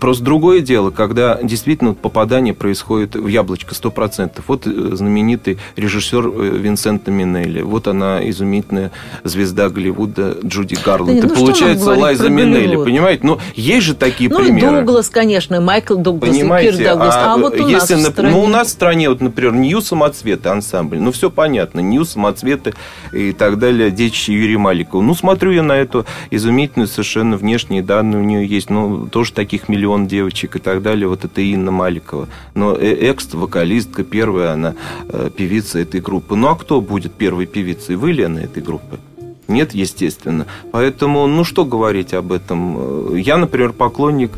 Просто 0.00 0.24
другое 0.24 0.60
дело, 0.60 0.90
когда 0.90 1.38
действительно 1.42 1.94
попадание 1.94 2.54
происходит 2.54 3.14
в 3.14 3.26
яблочко 3.26 3.74
100%. 3.74 4.42
Вот 4.46 4.66
э, 4.66 4.70
знаменитый 4.92 5.58
режиссер 5.76 6.26
э, 6.26 6.58
Винсента 6.58 7.10
Минелли. 7.10 7.62
Вот 7.62 7.88
она, 7.88 8.28
изумительная 8.28 8.92
звезда 9.24 9.68
Голливуда 9.68 10.36
Джуди 10.44 10.76
Гарланд. 10.84 11.20
Да 11.20 11.28
ну 11.28 11.34
получается 11.34 11.94
Лайза 11.94 12.28
Минелли, 12.28 12.76
понимаете? 12.76 13.26
Ну, 13.26 13.38
есть 13.54 13.86
же 13.86 13.94
такие 13.94 14.30
ну, 14.30 14.38
примеры. 14.38 14.80
Дуглас, 14.80 15.08
конечно, 15.08 15.60
Майкл 15.60 15.96
Дуглас, 15.96 16.30
Понимаете, 16.30 16.78
Кир 16.78 16.92
Дуглас. 16.92 17.14
А, 17.16 17.36
вот 17.36 17.58
у 17.58 17.68
нас 17.68 17.90
если, 17.90 17.94
в 18.02 18.06
нап- 18.06 18.12
стране... 18.12 18.34
ну, 18.34 18.42
у 18.42 18.46
нас 18.46 18.68
в 18.68 18.70
стране, 18.70 19.08
вот, 19.08 19.20
например, 19.20 19.54
Нью 19.54 19.80
самоцветы 19.80 20.48
ансамбль, 20.48 20.98
ну, 20.98 21.12
все 21.12 21.30
понятно, 21.30 21.80
Нью 21.80 22.04
самоцветы 22.04 22.74
и 23.12 23.32
так 23.32 23.58
далее, 23.58 23.90
детище 23.90 24.32
Юрия 24.32 24.58
Маликова. 24.58 25.02
Ну, 25.02 25.14
смотрю 25.14 25.52
я 25.52 25.62
на 25.62 25.76
эту 25.76 26.06
изумительную 26.30 26.88
совершенно 26.88 27.36
внешние 27.44 27.82
данные 27.82 28.22
у 28.22 28.24
нее 28.24 28.46
есть, 28.46 28.70
ну, 28.70 29.06
тоже 29.06 29.32
таких 29.32 29.68
миллион 29.68 30.06
девочек 30.08 30.56
и 30.56 30.58
так 30.58 30.82
далее, 30.82 31.06
вот 31.06 31.24
это 31.26 31.42
Инна 31.42 31.70
Маликова. 31.70 32.28
Но 32.54 32.74
э- 32.74 33.10
экс-вокалистка, 33.10 34.02
первая 34.02 34.52
она 34.52 34.74
э, 35.08 35.30
певица 35.36 35.78
этой 35.78 36.00
группы. 36.00 36.34
Ну, 36.36 36.48
а 36.48 36.56
кто 36.56 36.80
будет 36.80 37.12
первой 37.12 37.44
певицей? 37.46 37.96
Вы, 37.96 38.12
Лена, 38.12 38.38
этой 38.38 38.62
группы? 38.62 38.98
Нет, 39.46 39.74
естественно. 39.74 40.46
Поэтому, 40.72 41.26
ну, 41.26 41.44
что 41.44 41.66
говорить 41.66 42.14
об 42.14 42.32
этом? 42.32 42.76
Э, 43.12 43.20
Я, 43.20 43.36
например, 43.36 43.72
поклонник 43.72 44.32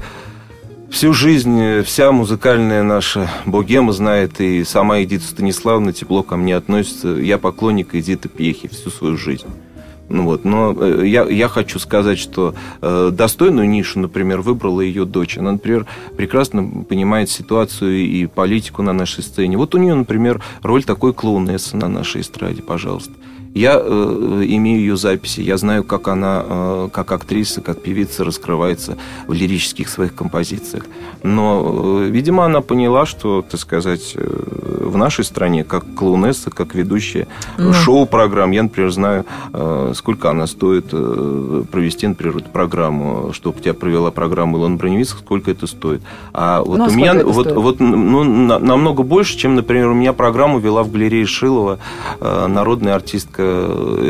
Всю 0.88 1.12
жизнь 1.12 1.82
вся 1.82 2.12
музыкальная 2.12 2.82
наша 2.84 3.28
богема 3.44 3.92
знает, 3.92 4.40
и 4.40 4.62
сама 4.64 5.02
Эдита 5.02 5.24
Станиславовна 5.24 5.92
тепло 5.92 6.22
ко 6.22 6.36
мне 6.36 6.56
относится. 6.56 7.08
Я 7.08 7.38
поклонник 7.38 7.94
Эдиты 7.94 8.28
Пьехи 8.28 8.68
всю 8.68 8.90
свою 8.90 9.16
жизнь. 9.16 9.46
Ну 10.08 10.24
вот, 10.24 10.44
но 10.44 10.72
э, 10.78 11.06
я, 11.06 11.24
я 11.24 11.48
хочу 11.48 11.78
сказать, 11.78 12.18
что 12.18 12.54
э, 12.80 13.10
достойную 13.12 13.68
нишу, 13.68 13.98
например, 13.98 14.40
выбрала 14.40 14.80
ее 14.80 15.04
дочь. 15.04 15.36
Она, 15.36 15.52
например, 15.52 15.86
прекрасно 16.16 16.84
понимает 16.88 17.28
ситуацию 17.28 17.98
и 17.98 18.26
политику 18.26 18.82
на 18.82 18.92
нашей 18.92 19.24
сцене. 19.24 19.56
Вот 19.56 19.74
у 19.74 19.78
нее, 19.78 19.94
например, 19.94 20.42
роль 20.62 20.84
такой 20.84 21.12
клоунессы 21.12 21.76
на 21.76 21.88
нашей 21.88 22.20
эстраде, 22.20 22.62
пожалуйста. 22.62 23.12
Я 23.56 23.80
э, 23.82 24.42
имею 24.48 24.80
ее 24.80 24.96
записи, 24.98 25.40
я 25.40 25.56
знаю, 25.56 25.82
как 25.82 26.08
она, 26.08 26.44
э, 26.46 26.88
как 26.92 27.10
актриса, 27.12 27.62
как 27.62 27.80
певица 27.80 28.22
раскрывается 28.22 28.98
в 29.26 29.32
лирических 29.32 29.88
своих 29.88 30.14
композициях. 30.14 30.84
Но, 31.22 32.02
э, 32.02 32.08
видимо, 32.10 32.44
она 32.44 32.60
поняла, 32.60 33.06
что, 33.06 33.42
так 33.50 33.58
сказать, 33.58 34.12
э, 34.14 34.82
в 34.86 34.98
нашей 34.98 35.24
стране, 35.24 35.64
как 35.64 35.84
клоунесса, 35.94 36.50
как 36.50 36.74
ведущая 36.74 37.28
Ну. 37.56 37.72
шоу-программ, 37.72 38.50
я, 38.50 38.62
например, 38.62 38.90
знаю, 38.90 39.24
э, 39.54 39.92
сколько 39.96 40.28
она 40.30 40.46
стоит 40.46 40.88
э, 40.92 41.62
провести, 41.72 42.06
например, 42.08 42.42
программу, 42.52 43.32
чтобы 43.32 43.58
тебя 43.62 43.72
провела 43.72 44.10
программу 44.10 44.58
Илона 44.58 44.76
Броневицкая, 44.76 45.22
сколько 45.22 45.50
это 45.50 45.66
стоит. 45.66 46.02
А 46.34 46.60
вот 46.62 46.76
Ну, 46.76 46.84
а 46.84 46.88
у 46.88 46.90
меня 46.90 47.14
вот, 47.24 47.46
стоит? 47.46 47.56
вот 47.56 47.80
ну, 47.80 48.22
на- 48.22 48.58
намного 48.58 49.02
больше, 49.02 49.38
чем, 49.38 49.54
например, 49.54 49.88
у 49.88 49.94
меня 49.94 50.12
программу 50.12 50.58
вела 50.58 50.82
в 50.82 50.92
галерее 50.92 51.24
Шилова 51.24 51.78
э, 52.20 52.46
народная 52.48 52.94
артистка 52.94 53.45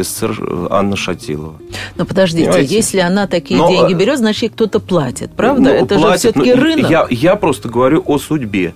СССР 0.03 0.69
Анна 0.71 0.97
Шатилова. 0.97 1.57
Но 1.97 2.05
подождите, 2.05 2.47
Понимаете? 2.47 2.75
если 2.75 2.99
она 3.01 3.27
такие 3.27 3.59
Но, 3.59 3.69
деньги 3.69 3.95
э, 3.95 3.97
берет, 3.97 4.19
значит, 4.19 4.43
ей 4.43 4.49
кто-то 4.51 4.81
платит, 4.81 5.31
правда? 5.33 5.63
Ну, 5.63 5.71
это 5.71 5.95
же 5.95 6.01
платят, 6.01 6.21
все-таки 6.21 6.53
рынок. 6.53 6.91
Я, 6.91 7.07
я 7.11 7.37
просто 7.37 7.69
говорю 7.69 8.03
о 8.07 8.19
судьбе. 8.19 8.75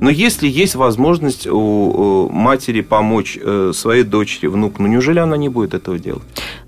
Но 0.00 0.10
если 0.10 0.48
есть 0.48 0.74
возможность 0.74 1.46
у, 1.46 2.28
матери 2.30 2.80
помочь 2.82 3.38
э, 3.40 3.72
своей 3.74 4.02
дочери, 4.02 4.48
внуку, 4.48 4.82
ну 4.82 4.88
неужели 4.88 5.18
она 5.18 5.36
не 5.36 5.48
будет 5.48 5.72
этого 5.72 5.98
делать? 5.98 6.22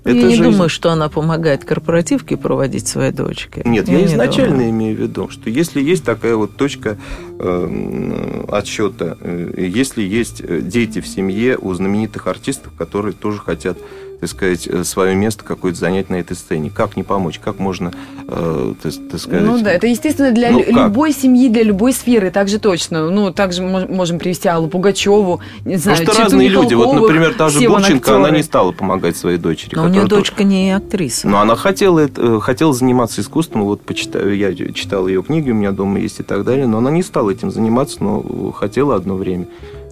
Ну, 0.07 0.13
я 0.13 0.19
Это 0.19 0.27
не 0.29 0.35
жизнь. 0.35 0.51
думаю, 0.51 0.69
что 0.69 0.89
она 0.91 1.09
помогает 1.09 1.65
корпоративки 1.65 2.35
проводить 2.35 2.87
своей 2.87 3.11
дочке. 3.11 3.61
Нет, 3.65 3.87
я, 3.89 3.99
не 3.99 4.05
изначально 4.05 4.55
думаю. 4.55 4.69
имею 4.69 4.95
в 4.97 4.99
виду, 5.01 5.29
что 5.29 5.49
если 5.49 5.81
есть 5.81 6.03
такая 6.05 6.35
вот 6.35 6.55
точка 6.55 6.97
э, 7.39 8.45
отсчета, 8.49 9.17
э, 9.19 9.53
если 9.67 10.01
есть 10.03 10.41
э, 10.41 10.61
дети 10.61 11.01
в 11.01 11.07
семье 11.07 11.57
у 11.57 11.73
знаменитых 11.73 12.27
артистов, 12.27 12.71
которые 12.77 13.13
тоже 13.13 13.39
хотят 13.39 13.77
так 14.19 14.29
сказать, 14.29 14.67
э, 14.67 14.83
свое 14.83 15.15
место 15.15 15.43
какое-то 15.43 15.77
занять 15.79 16.09
на 16.09 16.15
этой 16.15 16.35
сцене. 16.35 16.71
Как 16.73 16.97
не 16.97 17.03
помочь? 17.03 17.39
Как 17.39 17.59
можно, 17.59 17.91
э, 18.27 18.73
так, 18.81 18.93
так 19.11 19.19
сказать... 19.19 19.45
Ну 19.45 19.61
да, 19.61 19.71
это 19.71 19.85
естественно 19.87 20.31
для 20.31 20.51
Ну, 20.51 20.59
лю- 20.59 20.65
как? 20.65 20.75
любой 20.87 21.11
семьи, 21.13 21.49
для 21.49 21.61
любой 21.63 21.93
сферы, 21.93 22.31
также 22.31 22.57
точно. 22.59 23.09
Ну, 23.11 23.31
также 23.31 23.61
мож- 23.61 23.87
можем 23.91 24.17
привести 24.17 24.47
Аллу 24.47 24.67
Пугачеву, 24.69 25.39
не 25.65 25.75
знаю, 25.75 25.97
Просто 25.97 26.11
Читу 26.13 26.23
разные 26.23 26.47
люди. 26.49 26.73
Вот, 26.73 26.93
например, 27.01 27.35
та 27.35 27.49
же 27.49 27.67
Гурченко, 27.67 28.15
она 28.15 28.31
не 28.31 28.43
стала 28.43 28.71
помогать 28.71 29.17
своей 29.17 29.37
дочери. 29.37 29.75
Но 29.75 29.83
у 29.83 29.85
нее 29.87 30.01
которая 30.01 30.09
тоже- 30.09 30.21
дочка 30.31 30.43
не 30.43 30.71
актриса. 30.75 31.27
Но 31.27 31.39
она 31.39 31.55
хотела, 31.55 32.09
э, 32.15 32.39
хотела 32.41 32.73
заниматься 32.73 33.21
искусством, 33.21 33.65
вот 33.65 33.81
почитаю, 33.81 34.35
я 34.35 34.53
читал 34.73 35.07
ее 35.07 35.21
книги, 35.21 35.51
у 35.51 35.55
меня 35.55 35.71
дома 35.71 35.99
есть 35.99 36.19
и 36.19 36.23
так 36.23 36.43
далее, 36.43 36.65
но 36.65 36.79
она 36.79 36.89
не 36.89 37.03
стала 37.03 37.29
этим 37.29 37.51
заниматься, 37.51 37.97
но 38.03 38.51
хотела 38.51 38.95
одно 38.95 39.15
время. 39.15 39.45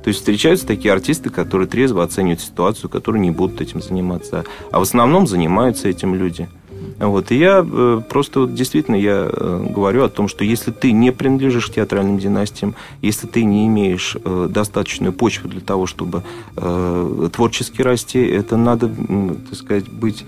То 0.05 0.09
есть 0.09 0.19
встречаются 0.19 0.67
такие 0.67 0.93
артисты, 0.93 1.31
которые 1.31 1.67
трезво 1.67 2.03
оценивают 2.03 2.39
ситуацию, 2.39 2.91
которые 2.91 3.19
не 3.23 3.31
будут 3.31 3.59
этим 3.59 3.81
заниматься. 3.81 4.45
А 4.71 4.77
в 4.77 4.83
основном 4.83 5.25
занимаются 5.25 5.89
этим 5.89 6.13
люди. 6.13 6.47
Вот. 6.99 7.31
И 7.31 7.37
я 7.39 7.65
э, 7.67 8.01
просто 8.07 8.41
вот 8.41 8.53
действительно 8.53 8.97
я 8.97 9.27
э, 9.27 9.67
говорю 9.67 10.03
о 10.03 10.09
том, 10.09 10.27
что 10.27 10.43
если 10.43 10.69
ты 10.69 10.91
не 10.91 11.11
принадлежишь 11.11 11.71
к 11.71 11.73
театральным 11.73 12.19
династиям, 12.19 12.75
если 13.01 13.25
ты 13.25 13.43
не 13.43 13.65
имеешь 13.65 14.15
э, 14.23 14.47
достаточную 14.47 15.11
почву 15.11 15.49
для 15.49 15.61
того, 15.61 15.87
чтобы 15.87 16.21
творчески 16.53 17.81
расти, 17.81 18.19
это 18.19 18.57
надо, 18.57 18.87
так 19.49 19.57
сказать, 19.57 19.89
быть 19.89 20.23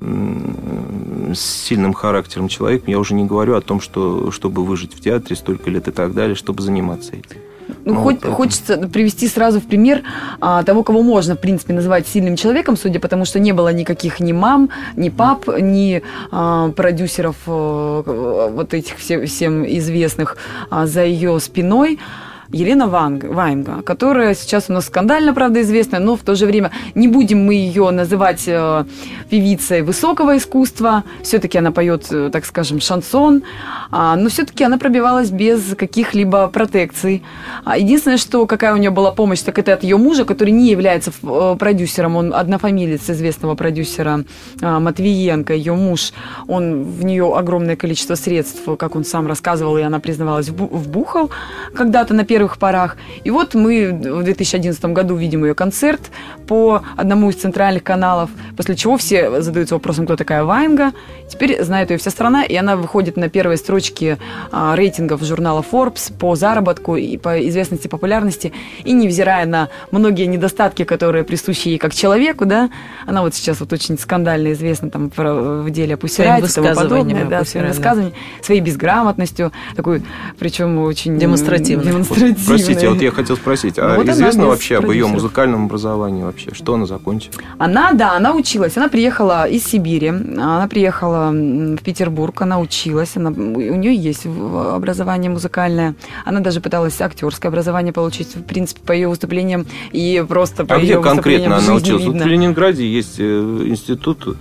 с 0.00 1.40
сильным 1.40 1.94
характером 1.94 2.46
человеком. 2.46 2.90
Я 2.90 3.00
уже 3.00 3.14
не 3.14 3.24
говорю 3.24 3.56
о 3.56 3.60
том, 3.60 3.80
что 3.80 4.30
чтобы 4.30 4.64
выжить 4.64 4.94
в 4.94 5.00
театре 5.00 5.34
столько 5.34 5.68
лет 5.68 5.88
и 5.88 5.90
так 5.90 6.14
далее, 6.14 6.36
чтобы 6.36 6.62
заниматься 6.62 7.16
этим. 7.16 7.40
Ну, 7.68 7.94
Ну, 7.94 7.94
хоть, 8.02 8.24
вот 8.24 8.34
хочется 8.34 8.76
привести 8.88 9.28
сразу 9.28 9.60
в 9.60 9.66
пример 9.66 10.02
а, 10.40 10.62
того, 10.62 10.82
кого 10.82 11.02
можно, 11.02 11.34
в 11.34 11.40
принципе, 11.40 11.72
называть 11.74 12.06
сильным 12.06 12.36
человеком, 12.36 12.76
судя 12.76 13.00
потому, 13.00 13.24
что 13.24 13.38
не 13.40 13.52
было 13.52 13.72
никаких 13.72 14.20
ни 14.20 14.32
мам, 14.32 14.70
ни 14.96 15.08
пап, 15.08 15.46
ни 15.60 16.02
а, 16.30 16.70
продюсеров 16.70 17.36
э, 17.46 18.50
вот 18.54 18.74
этих 18.74 18.96
все- 18.98 19.26
всем 19.26 19.64
известных 19.66 20.36
а, 20.70 20.86
за 20.86 21.04
ее 21.04 21.38
спиной. 21.40 21.98
Елена 22.52 22.86
Ванг, 22.86 23.24
Ваенга, 23.24 23.82
которая 23.82 24.34
сейчас 24.34 24.66
у 24.68 24.72
нас 24.72 24.86
скандально, 24.86 25.34
правда, 25.34 25.60
известная, 25.62 26.00
но 26.00 26.16
в 26.16 26.22
то 26.22 26.34
же 26.34 26.46
время 26.46 26.70
не 26.94 27.08
будем 27.08 27.44
мы 27.44 27.54
ее 27.54 27.90
называть 27.90 28.44
э, 28.46 28.84
певицей 29.30 29.82
высокого 29.82 30.36
искусства. 30.36 31.04
Все-таки 31.22 31.58
она 31.58 31.72
поет, 31.72 32.06
э, 32.10 32.30
так 32.32 32.44
скажем, 32.44 32.80
шансон, 32.80 33.42
а, 33.90 34.16
но 34.16 34.28
все-таки 34.28 34.64
она 34.64 34.78
пробивалась 34.78 35.30
без 35.30 35.74
каких-либо 35.76 36.48
протекций. 36.48 37.22
А 37.64 37.76
Единственное, 37.76 38.18
что 38.18 38.46
какая 38.46 38.74
у 38.74 38.76
нее 38.76 38.90
была 38.90 39.12
помощь, 39.12 39.40
так 39.40 39.58
это 39.58 39.72
от 39.72 39.82
ее 39.82 39.96
мужа, 39.96 40.24
который 40.24 40.50
не 40.50 40.70
является 40.70 41.12
э, 41.22 41.56
продюсером, 41.58 42.16
он 42.16 42.34
однофамилец 42.34 43.10
известного 43.10 43.54
продюсера 43.54 44.24
а, 44.62 44.80
Матвиенко, 44.80 45.54
ее 45.54 45.74
муж, 45.74 46.12
он 46.46 46.82
в 46.82 47.04
нее 47.04 47.32
огромное 47.36 47.76
количество 47.76 48.14
средств, 48.14 48.62
как 48.78 48.96
он 48.96 49.04
сам 49.04 49.26
рассказывал, 49.26 49.78
и 49.78 49.82
она 49.82 50.00
признавалась, 50.00 50.48
вбу- 50.48 50.68
вбухал 50.68 51.30
когда-то 51.74 52.14
на 52.14 52.24
первых 52.36 52.58
порах. 52.58 52.98
И 53.24 53.30
вот 53.30 53.54
мы 53.54 53.92
в 53.92 54.22
2011 54.22 54.84
году 54.86 55.16
видим 55.16 55.42
ее 55.42 55.54
концерт 55.54 56.10
по 56.46 56.82
одному 56.94 57.30
из 57.30 57.36
центральных 57.36 57.82
каналов, 57.82 58.28
после 58.58 58.76
чего 58.76 58.98
все 58.98 59.40
задаются 59.40 59.74
вопросом, 59.74 60.04
кто 60.04 60.16
такая 60.16 60.44
Ваенга. 60.44 60.92
Теперь 61.30 61.64
знает 61.64 61.90
ее 61.90 61.96
вся 61.96 62.10
страна, 62.10 62.44
и 62.44 62.54
она 62.54 62.76
выходит 62.76 63.16
на 63.16 63.30
первые 63.30 63.56
строчки 63.56 64.18
а, 64.52 64.76
рейтингов 64.76 65.22
журнала 65.22 65.64
Forbes 65.72 66.12
по 66.12 66.36
заработку 66.36 66.96
и 66.96 67.16
по 67.16 67.48
известности, 67.48 67.88
популярности. 67.88 68.52
И 68.84 68.92
невзирая 68.92 69.46
на 69.46 69.70
многие 69.90 70.26
недостатки, 70.26 70.84
которые 70.84 71.24
присущи 71.24 71.68
ей 71.68 71.78
как 71.78 71.94
человеку, 71.94 72.44
да, 72.44 72.68
она 73.06 73.22
вот 73.22 73.34
сейчас 73.34 73.60
вот 73.60 73.72
очень 73.72 73.98
скандально 73.98 74.52
известна 74.52 74.90
там 74.90 75.10
в 75.16 75.70
деле 75.70 75.94
Riot 75.94 76.50
и 76.50 76.52
тому 76.52 76.74
подобное, 76.74 77.24
да, 77.24 77.44
своими 77.46 77.68
высказываниями, 77.68 78.14
своей 78.42 78.60
безграмотностью, 78.60 79.52
такой, 79.74 80.02
причем 80.38 80.78
очень 80.80 81.18
Демонстративной. 81.18 81.86
демонстративной, 81.86 82.25
противной. 82.34 82.56
Простите, 82.58 82.88
вот 82.88 83.02
я 83.02 83.10
хотел 83.10 83.36
спросить, 83.36 83.78
а 83.78 83.88
Ну, 83.88 83.96
вот 83.96 84.08
известно 84.08 84.46
вообще 84.46 84.78
об 84.78 84.90
ее 84.90 85.06
музыкальном 85.06 85.66
образовании 85.66 86.22
вообще? 86.22 86.52
Что 86.54 86.74
она 86.74 86.86
закончила? 86.86 87.34
Она, 87.58 87.92
да, 87.92 88.12
она 88.16 88.34
училась. 88.34 88.76
Она 88.76 88.88
приехала 88.88 89.48
из 89.48 89.64
Сибири. 89.64 90.08
Она 90.08 90.66
приехала 90.68 91.30
в 91.30 91.82
Петербург. 91.82 92.40
Она 92.42 92.58
училась. 92.60 93.16
Она, 93.16 93.30
у 93.30 93.32
нее 93.76 93.94
есть 93.94 94.26
образование 94.26 95.30
музыкальное. 95.30 95.94
Она 96.24 96.40
даже 96.40 96.60
пыталась 96.60 97.00
актерское 97.00 97.50
образование 97.50 97.92
получить. 97.92 98.34
В 98.36 98.42
принципе, 98.42 98.80
по 98.84 98.92
ее 98.92 99.08
выступлениям 99.08 99.66
и 99.92 100.24
просто 100.28 100.64
по 100.64 100.74
А 100.74 100.78
ее 100.78 100.94
где 100.94 101.02
конкретно 101.02 101.58
она 101.58 101.74
училась? 101.74 102.04
Вот 102.04 102.16
в 102.16 102.26
Ленинграде 102.26 102.86
есть 102.86 103.16
э, 103.18 103.22
институт, 103.66 104.36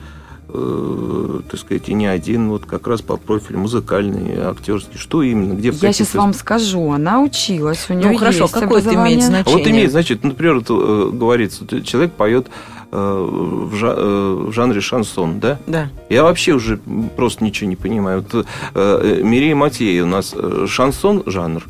э, 0.58 1.39
так 1.50 1.60
сказать, 1.60 1.89
и 1.89 1.94
не 1.94 2.08
один, 2.08 2.50
вот 2.50 2.65
как 2.65 2.88
раз 2.88 3.02
по 3.02 3.18
профилю 3.18 3.60
музыкальный, 3.60 4.38
актерский. 4.39 4.98
Что 4.98 5.22
именно? 5.22 5.54
Где? 5.54 5.72
в 5.72 5.82
Я 5.82 5.94
сейчас 5.94 6.13
вам 6.15 6.34
скажу. 6.34 6.91
Она 6.91 7.22
училась. 7.22 7.86
У 7.89 7.94
нее 7.94 8.12
Ну 8.12 8.18
хорошо, 8.18 8.44
есть 8.44 8.54
какое 8.54 8.82
это 8.82 8.94
имеет. 8.94 9.24
А 9.24 9.26
значение? 9.26 9.58
Вот 9.58 9.68
имеет, 9.72 9.91
значит, 9.91 10.24
например, 10.24 10.56
вот, 10.56 10.65
э, 10.70 11.10
говорится, 11.12 11.65
человек 11.82 12.13
поет 12.13 12.48
э, 12.91 12.98
в, 12.98 13.84
э, 13.84 14.34
в 14.48 14.52
жанре 14.52 14.82
шансон, 14.82 15.39
да? 15.39 15.60
Да. 15.68 15.89
Я 16.10 16.24
вообще 16.24 16.54
уже 16.54 16.80
просто 17.15 17.44
ничего 17.44 17.70
не 17.70 17.76
понимаю. 17.76 18.26
Вот, 18.32 18.46
э, 18.74 19.22
Мирея 19.24 19.56
Матея 19.56 20.04
у 20.04 20.08
нас 20.08 20.36
шансон 20.68 21.24
жанр. 21.26 21.63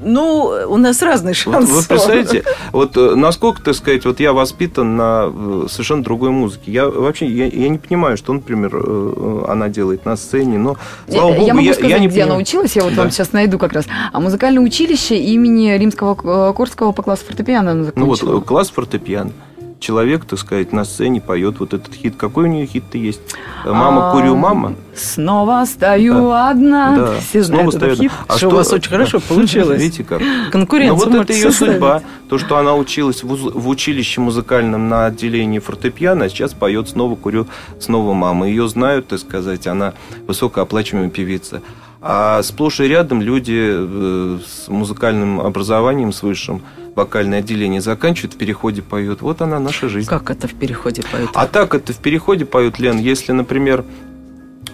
Ну, 0.00 0.52
у 0.68 0.76
нас 0.76 1.02
разный 1.02 1.32
Вот 1.32 1.36
шансон. 1.36 1.64
вы 1.76 1.82
представляете, 1.82 2.44
вот 2.72 2.96
э, 2.96 3.14
насколько, 3.14 3.62
так 3.62 3.74
сказать, 3.74 4.04
вот 4.04 4.20
я 4.20 4.32
воспитан 4.32 4.96
на 4.96 5.30
э, 5.32 5.66
совершенно 5.68 6.02
другой 6.02 6.30
музыке. 6.30 6.70
Я 6.72 6.88
вообще 6.88 7.26
я, 7.26 7.46
я 7.46 7.68
не 7.68 7.78
понимаю, 7.78 8.16
что, 8.16 8.32
например, 8.32 8.70
э, 8.74 9.44
она 9.48 9.68
делает 9.68 10.04
на 10.04 10.16
сцене, 10.16 10.58
но 10.58 10.76
слава 11.08 11.30
я, 11.30 11.34
богу, 11.34 11.46
я 11.46 11.54
могу 11.54 11.66
я, 11.66 11.74
сказать, 11.74 11.90
я 11.90 11.98
не 11.98 12.06
где 12.08 12.20
она 12.22 12.30
понимаю. 12.34 12.42
училась, 12.42 12.76
я 12.76 12.84
вот 12.84 12.94
Да. 12.94 13.02
вам 13.02 13.10
сейчас 13.10 13.32
найду 13.32 13.58
как 13.58 13.72
раз. 13.72 13.86
А 14.12 14.20
музыкальное 14.20 14.62
училище 14.62 15.16
имени 15.16 15.76
Римского 15.76 16.52
Корского 16.52 16.92
по 16.92 17.02
классу 17.02 17.24
фортепиано 17.26 17.72
она 17.72 17.90
Ну 17.94 18.06
вот 18.06 18.18
закончила. 18.18 18.40
класс 18.40 18.70
фортепиано. 18.70 19.32
Человек, 19.80 20.24
так 20.24 20.38
сказать, 20.40 20.72
на 20.72 20.84
сцене 20.84 21.20
поет 21.20 21.60
вот 21.60 21.72
этот 21.72 21.94
хит. 21.94 22.14
Какой 22.16 22.44
у 22.44 22.46
нее 22.48 22.66
хит-то 22.66 22.98
есть? 22.98 23.20
Э, 23.64 23.70
Мама 23.72 24.10
А, 24.10 24.12
курю, 24.12 24.34
мама. 24.34 24.74
Снова 24.94 25.64
стою 25.66 26.32
одна. 26.32 26.96
Да. 26.96 27.20
Все 27.20 27.44
Снова 27.44 27.70
стою 27.70 27.92
одна. 27.92 28.10
А 28.26 28.36
Что 28.36 28.48
у 28.48 28.50
вас 28.50 28.72
очень 28.72 28.90
хорошо 28.90 29.20
получилось. 29.20 29.80
Видите 29.80 30.02
как? 30.02 30.20
Конкуренцию 30.50 30.94
Ну 30.94 30.94
вот 30.96 31.06
это 31.08 31.16
можете 31.18 31.34
ее 31.34 31.50
составить. 31.50 31.72
судьба. 31.74 32.02
То, 32.28 32.38
что 32.38 32.56
она 32.58 32.74
училась 32.74 33.22
в, 33.22 33.30
уз- 33.32 33.54
в 33.54 33.68
училище 33.68 34.20
музыкальном 34.20 34.88
на 34.88 35.06
отделении 35.06 35.60
фортепиано, 35.60 36.24
а 36.24 36.28
сейчас 36.28 36.54
поет 36.54 36.88
снова 36.88 37.14
курю, 37.14 37.46
снова 37.78 38.14
мама. 38.14 38.48
Ее 38.48 38.68
знают, 38.68 39.06
так 39.06 39.20
сказать, 39.20 39.68
она 39.68 39.94
высокооплачиваемая 40.26 41.10
певица. 41.10 41.62
А 42.00 42.42
сплошь 42.42 42.78
и 42.80 42.84
рядом 42.84 43.20
люди 43.20 43.58
э, 43.58 44.38
с 44.46 44.68
музыкальным 44.68 45.40
образованием, 45.40 46.12
с 46.12 46.22
высшим, 46.22 46.62
вокальное 46.94 47.40
отделение 47.40 47.80
заканчивают, 47.80 48.34
в 48.34 48.36
переходе 48.38 48.82
поют. 48.82 49.20
Вот 49.20 49.42
она 49.42 49.58
наша 49.58 49.88
жизнь. 49.88 50.08
Как 50.08 50.30
это 50.30 50.46
в 50.46 50.54
переходе 50.54 51.02
поют? 51.10 51.30
А 51.34 51.46
так 51.46 51.74
это 51.74 51.92
в 51.92 51.98
переходе 51.98 52.44
поют, 52.44 52.78
Лен, 52.78 52.98
если, 52.98 53.32
например, 53.32 53.84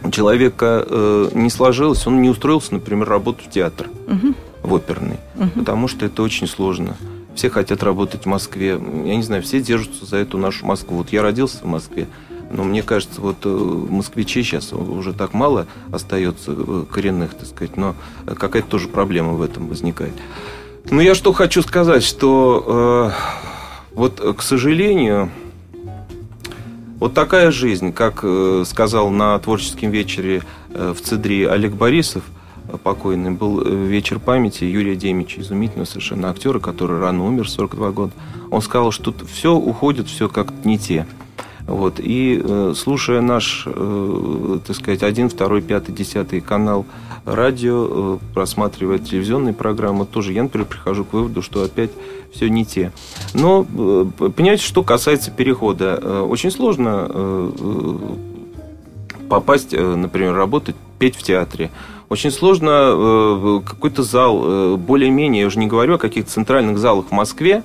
у 0.02 0.10
человека 0.10 0.84
э, 0.86 1.28
не 1.32 1.48
сложилось, 1.48 2.06
он 2.06 2.20
не 2.20 2.28
устроился, 2.28 2.74
например, 2.74 3.08
работать 3.08 3.46
в 3.46 3.50
театр, 3.50 3.88
Мгм. 4.06 4.36
в 4.62 4.74
оперный, 4.74 5.16
Мгм. 5.34 5.50
потому 5.50 5.88
что 5.88 6.04
это 6.04 6.22
очень 6.22 6.46
сложно. 6.46 6.94
Все 7.34 7.48
хотят 7.48 7.82
работать 7.82 8.24
в 8.24 8.26
Москве. 8.26 8.78
Я 9.06 9.16
не 9.16 9.22
знаю, 9.22 9.42
все 9.42 9.60
держатся 9.62 10.04
за 10.04 10.18
эту 10.18 10.36
нашу 10.36 10.66
Москву. 10.66 10.98
Вот 10.98 11.08
я 11.10 11.22
родился 11.22 11.58
в 11.62 11.66
Москве, 11.66 12.06
но 12.54 12.62
мне 12.62 12.82
кажется, 12.82 13.20
вот 13.20 13.38
э, 13.44 13.48
москвичей 13.48 14.44
сейчас 14.44 14.72
уже 14.72 15.12
так 15.12 15.34
мало 15.34 15.66
остается 15.90 16.54
э, 16.56 16.84
коренных, 16.90 17.34
так 17.34 17.48
сказать, 17.48 17.76
но 17.76 17.96
какая-то 18.26 18.68
тоже 18.68 18.88
проблема 18.88 19.32
в 19.32 19.42
этом 19.42 19.66
возникает. 19.66 20.14
Ну, 20.88 21.00
я 21.00 21.14
что 21.16 21.32
хочу 21.32 21.62
сказать, 21.62 22.04
что 22.04 23.10
э, 23.10 23.94
вот, 23.94 24.20
э, 24.20 24.32
к 24.34 24.42
сожалению, 24.42 25.30
вот 27.00 27.12
такая 27.12 27.50
жизнь, 27.50 27.92
как 27.92 28.20
э, 28.22 28.62
сказал 28.66 29.10
на 29.10 29.36
творческом 29.40 29.90
вечере 29.90 30.42
э, 30.70 30.94
в 30.96 31.02
Цедре 31.02 31.50
Олег 31.50 31.72
Борисов, 31.72 32.22
покойный, 32.82 33.32
был 33.32 33.62
вечер 33.62 34.20
памяти 34.20 34.64
Юрия 34.64 34.94
Демича, 34.94 35.40
изумительного 35.40 35.86
совершенно 35.86 36.30
актера, 36.30 36.60
который 36.60 37.00
рано 37.00 37.26
умер, 37.26 37.44
в 37.44 37.50
42 37.50 37.90
года. 37.90 38.12
Он 38.50 38.62
сказал, 38.62 38.90
что 38.90 39.10
тут 39.10 39.28
все 39.28 39.54
уходит, 39.54 40.06
все 40.08 40.28
как 40.28 40.52
не 40.64 40.78
те. 40.78 41.06
Вот. 41.66 41.98
И 41.98 42.40
э, 42.42 42.74
слушая 42.76 43.20
наш, 43.20 43.64
э, 43.66 44.58
так 44.66 44.76
сказать, 44.76 45.02
один, 45.02 45.30
второй, 45.30 45.62
пятый, 45.62 45.92
десятый 45.92 46.40
канал 46.40 46.84
радио, 47.24 47.88
э, 47.88 48.18
просматривая 48.34 48.98
телевизионные 48.98 49.54
программы, 49.54 50.04
тоже 50.04 50.32
я, 50.32 50.42
например, 50.42 50.66
прихожу 50.66 51.04
к 51.04 51.12
выводу, 51.14 51.40
что 51.40 51.62
опять 51.62 51.90
все 52.34 52.48
не 52.50 52.66
те. 52.66 52.92
Но, 53.32 53.64
э, 53.64 54.06
понимаете, 54.36 54.62
что 54.62 54.82
касается 54.82 55.30
перехода, 55.30 55.98
э, 56.00 56.20
очень 56.20 56.50
сложно 56.50 57.06
э, 57.08 57.52
э, 57.58 57.94
попасть, 59.30 59.72
э, 59.72 59.94
например, 59.94 60.34
работать, 60.34 60.76
петь 60.98 61.16
в 61.16 61.22
театре. 61.22 61.70
Очень 62.10 62.30
сложно 62.30 62.92
э, 62.92 63.60
какой-то 63.64 64.02
зал, 64.02 64.42
э, 64.44 64.76
более-менее, 64.76 65.40
я 65.42 65.46
уже 65.46 65.58
не 65.58 65.66
говорю 65.66 65.94
о 65.94 65.98
каких-то 65.98 66.30
центральных 66.30 66.78
залах 66.78 67.06
в 67.06 67.12
Москве, 67.12 67.62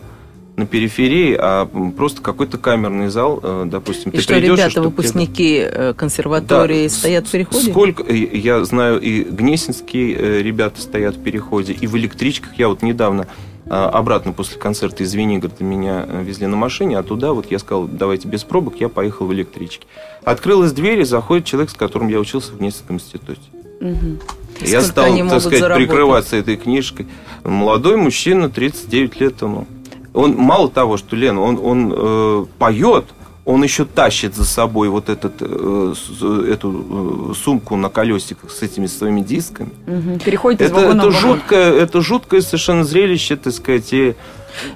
на 0.56 0.66
периферии, 0.66 1.36
а 1.40 1.66
просто 1.96 2.22
какой-то 2.22 2.58
камерный 2.58 3.08
зал, 3.10 3.40
э, 3.42 3.64
допустим, 3.66 4.12
И 4.12 4.18
ты 4.18 4.22
что, 4.22 4.34
придешь, 4.34 4.58
ребята, 4.58 4.72
тебе- 4.72 4.82
выпускники 4.82 5.58
э, 5.60 5.94
консерватории 5.94 6.88
Да, 6.88 6.94
стоят 6.94 7.28
в 7.28 7.32
переходе? 7.32 7.72
Сколько, 7.72 8.04
э, 8.04 8.16
я 8.16 8.64
знаю, 8.66 9.00
и 9.00 9.24
гнесинские 9.24 10.44
ребята 10.44 10.82
стоят 10.82 11.16
в 11.16 11.24
переходе, 11.24 11.74
и 11.74 11.88
в 11.88 11.96
электричках. 11.98 12.58
Я 12.58 12.68
вот 12.68 12.82
недавно 12.82 13.28
обратно 13.70 14.34
после 14.34 14.58
концерта 14.58 15.04
из 15.04 15.12
Звенигорода 15.12 15.64
меня 15.64 16.04
везли 16.24 16.48
на 16.48 16.56
машине, 16.56 16.98
а 16.98 17.04
туда 17.04 17.34
вот 17.34 17.52
я 17.52 17.60
сказал, 17.60 17.86
давайте 17.88 18.28
без 18.28 18.44
пробок, 18.44 18.82
я 18.82 18.90
поехал 18.90 19.28
в 19.28 19.34
электричке. 19.34 19.86
Открылась 20.24 20.72
дверь, 20.72 21.02
и 21.02 21.04
заходит 21.04 21.46
человек, 21.46 21.70
с 21.70 21.74
которым 21.76 22.08
я 22.08 22.20
учился 22.20 22.52
в 22.52 22.58
Гнесинском 22.58 22.96
институте. 22.96 23.42
Мгм. 23.80 24.20
Я 24.62 24.82
Сколько 24.82 24.86
стал, 24.86 25.18
так 25.30 25.40
сказать, 25.42 25.60
заработать? 25.60 25.88
прикрываться 25.88 26.36
этой 26.36 26.58
книжкой. 26.58 27.06
Молодой 27.44 27.96
мужчина, 27.96 28.50
39 28.50 29.20
лет 29.22 29.40
ему. 29.42 29.68
Он 30.13 30.36
мало 30.36 30.69
того, 30.69 30.98
что 30.98 31.15
Лен, 31.15 31.38
он, 31.38 31.60
он 31.62 31.93
э, 31.95 32.45
поет, 32.58 33.06
он 33.45 33.63
еще 33.63 33.86
тащит 33.86 34.36
за 34.36 34.45
собой 34.45 34.89
вот 34.89 35.10
этот, 35.10 35.34
э, 35.41 35.93
с- 35.95 36.22
эту 36.48 37.32
э, 37.32 37.34
сумку 37.36 37.76
на 37.76 37.89
колесиках 37.89 38.52
с 38.52 38.62
этими 38.62 38.88
своими 38.88 39.22
дисками. 39.22 39.69
Мгм. 39.88 40.19
Переходит 40.19 40.62
из 40.62 40.67
Это, 40.67 40.76
вагона 40.76 41.02
это 41.02 41.10
в 41.10 41.13
вагон. 41.15 41.22
жуткое, 41.38 41.74
это 41.74 42.02
жуткое 42.02 42.41
совершенно 42.41 42.84
зрелище, 42.84 43.36
так 43.36 43.54
сказать. 43.54 43.93
И 43.93 44.15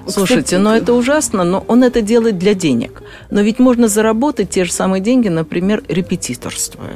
Слушайте, 0.08 0.42
Кстати, 0.44 0.60
но 0.60 0.74
это 0.74 0.92
ужасно, 0.94 1.44
но 1.44 1.64
он 1.68 1.82
это 1.82 2.00
делает 2.00 2.38
для 2.38 2.54
денег. 2.54 3.02
Но 3.30 3.42
ведь 3.42 3.58
можно 3.58 3.88
заработать 3.88 4.50
те 4.50 4.64
же 4.64 4.72
самые 4.72 5.00
деньги, 5.00 5.28
например, 5.28 5.82
репетиторствуя. 5.88 6.94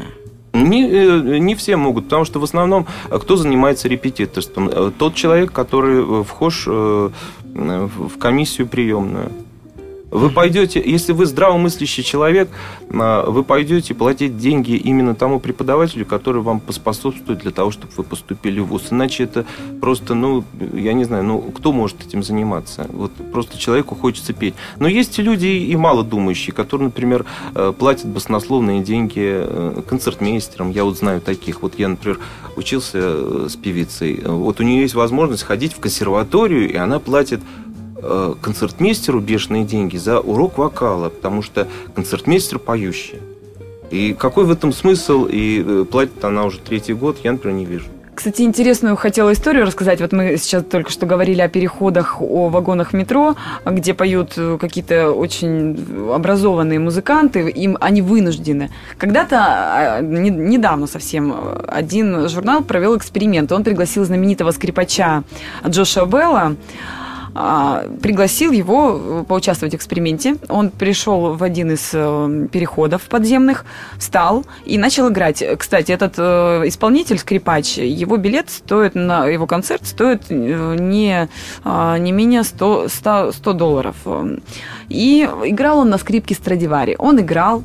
Не, 0.62 0.88
э, 0.88 1.38
не 1.38 1.54
все 1.54 1.76
могут, 1.76 2.04
потому 2.04 2.24
что 2.24 2.40
в 2.40 2.44
основном 2.44 2.86
э, 3.10 3.18
кто 3.18 3.36
занимается 3.36 3.88
репетиторством? 3.88 4.68
Э, 4.68 4.90
Тот 4.98 5.14
человек, 5.14 5.52
который 5.52 6.24
вхож 6.24 6.66
в 6.66 8.18
комиссию 8.18 8.68
приемную. 8.68 9.30
Вы 10.10 10.30
пойдете, 10.30 10.82
если 10.84 11.12
вы 11.12 11.26
здравомыслящий 11.26 12.02
человек, 12.02 12.48
а, 12.90 13.30
вы 13.30 13.44
пойдете 13.44 13.94
платить 13.94 14.38
деньги 14.38 14.72
именно 14.72 15.14
тому 15.14 15.38
преподавателю, 15.38 16.06
который 16.06 16.40
вам 16.40 16.60
поспособствует 16.60 17.40
для 17.40 17.50
того, 17.50 17.70
чтобы 17.70 17.92
вы 17.96 18.04
поступили 18.04 18.60
в 18.60 18.66
ВУЗ. 18.66 18.88
Иначе 18.92 19.24
это 19.24 19.44
просто, 19.80 20.14
ну, 20.14 20.44
я 20.72 20.94
не 20.94 21.04
знаю, 21.04 21.24
ну, 21.24 21.40
кто 21.40 21.72
может 21.72 22.06
этим 22.06 22.22
заниматься? 22.22 22.86
Вот 22.90 23.12
просто 23.32 23.58
человеку 23.58 23.94
хочется 23.94 24.32
петь. 24.32 24.54
Но 24.78 24.88
есть 24.88 25.18
люди 25.18 25.46
и 25.46 25.76
малодумающие, 25.76 26.54
которые, 26.54 26.86
например, 26.86 27.26
э, 27.54 27.74
платят 27.78 28.06
баснословные 28.06 28.82
деньги 28.82 29.20
э, 29.20 29.82
концертмейстерам. 29.86 30.70
Я 30.70 30.84
вот 30.84 30.96
знаю 30.96 31.20
таких. 31.20 31.60
Вот 31.60 31.78
я, 31.78 31.88
например, 31.88 32.18
учился 32.56 32.98
э, 32.98 33.46
с 33.50 33.56
певицей. 33.56 34.22
Вот 34.24 34.60
у 34.60 34.62
нее 34.62 34.82
есть 34.82 34.94
возможность 34.94 35.42
ходить 35.42 35.74
в 35.74 35.80
консерваторию, 35.80 36.70
и 36.70 36.76
она 36.76 36.98
платит 36.98 37.40
концертмейстеру 38.40 39.20
бешеные 39.20 39.64
деньги 39.64 39.96
за 39.96 40.20
урок 40.20 40.58
вокала, 40.58 41.08
потому 41.08 41.42
что 41.42 41.66
концертмейстер 41.94 42.58
поющий. 42.58 43.18
И 43.90 44.14
какой 44.18 44.44
в 44.44 44.50
этом 44.50 44.72
смысл? 44.72 45.26
И 45.30 45.64
э, 45.66 45.84
платит 45.90 46.22
она 46.24 46.44
уже 46.44 46.58
третий 46.58 46.92
год, 46.92 47.18
я, 47.24 47.32
например, 47.32 47.56
не 47.58 47.64
вижу. 47.64 47.86
Кстати, 48.14 48.42
интересную 48.42 48.96
хотела 48.96 49.32
историю 49.32 49.64
рассказать. 49.64 50.00
Вот 50.00 50.12
мы 50.12 50.36
сейчас 50.38 50.64
только 50.64 50.90
что 50.90 51.06
говорили 51.06 51.40
о 51.40 51.48
переходах, 51.48 52.20
о 52.20 52.48
вагонах 52.48 52.92
метро, 52.92 53.36
где 53.64 53.94
поют 53.94 54.32
э, 54.36 54.58
какие-то 54.60 55.12
очень 55.12 55.78
образованные 56.12 56.80
музыканты, 56.80 57.48
им 57.48 57.78
они 57.80 58.02
вынуждены. 58.02 58.70
Когда-то, 58.98 59.36
а, 59.38 60.00
не- 60.00 60.30
недавно 60.30 60.86
совсем, 60.88 61.32
э, 61.32 61.64
один 61.68 62.28
журнал 62.28 62.62
провел 62.62 62.96
эксперимент. 62.96 63.52
Он 63.52 63.62
пригласил 63.62 64.04
знаменитого 64.04 64.50
скрипача 64.50 65.22
Джоша 65.66 66.04
Белла 66.04 66.56
пригласил 68.02 68.52
его 68.52 69.00
э, 69.00 69.24
поучаствовать 69.28 69.74
в 69.74 69.76
эксперименте. 69.76 70.36
Он 70.48 70.70
пришел 70.70 71.34
в 71.34 71.42
один 71.42 71.72
из 71.72 71.90
э, 71.92 72.48
переходов 72.50 73.02
подземных, 73.02 73.64
встал 73.98 74.44
и 74.64 74.78
начал 74.78 75.08
играть. 75.08 75.42
Кстати, 75.58 75.92
этот 75.92 76.14
э, 76.16 76.62
исполнитель, 76.66 77.18
скрипач, 77.18 77.78
его 77.78 78.16
билет 78.16 78.50
стоит 78.50 78.94
на 78.94 79.26
его 79.26 79.46
концерт 79.46 79.86
стоит 79.86 80.30
не, 80.30 81.28
а, 81.64 81.98
не 81.98 82.12
менее 82.12 82.42
100, 82.42 82.88
100, 82.88 83.32
100 83.32 83.52
долларов. 83.52 83.96
И 84.88 85.28
играл 85.44 85.78
он 85.78 85.90
на 85.90 85.98
скрипке 85.98 86.34
Страдивари. 86.34 86.96
Он 86.98 87.20
играл, 87.20 87.62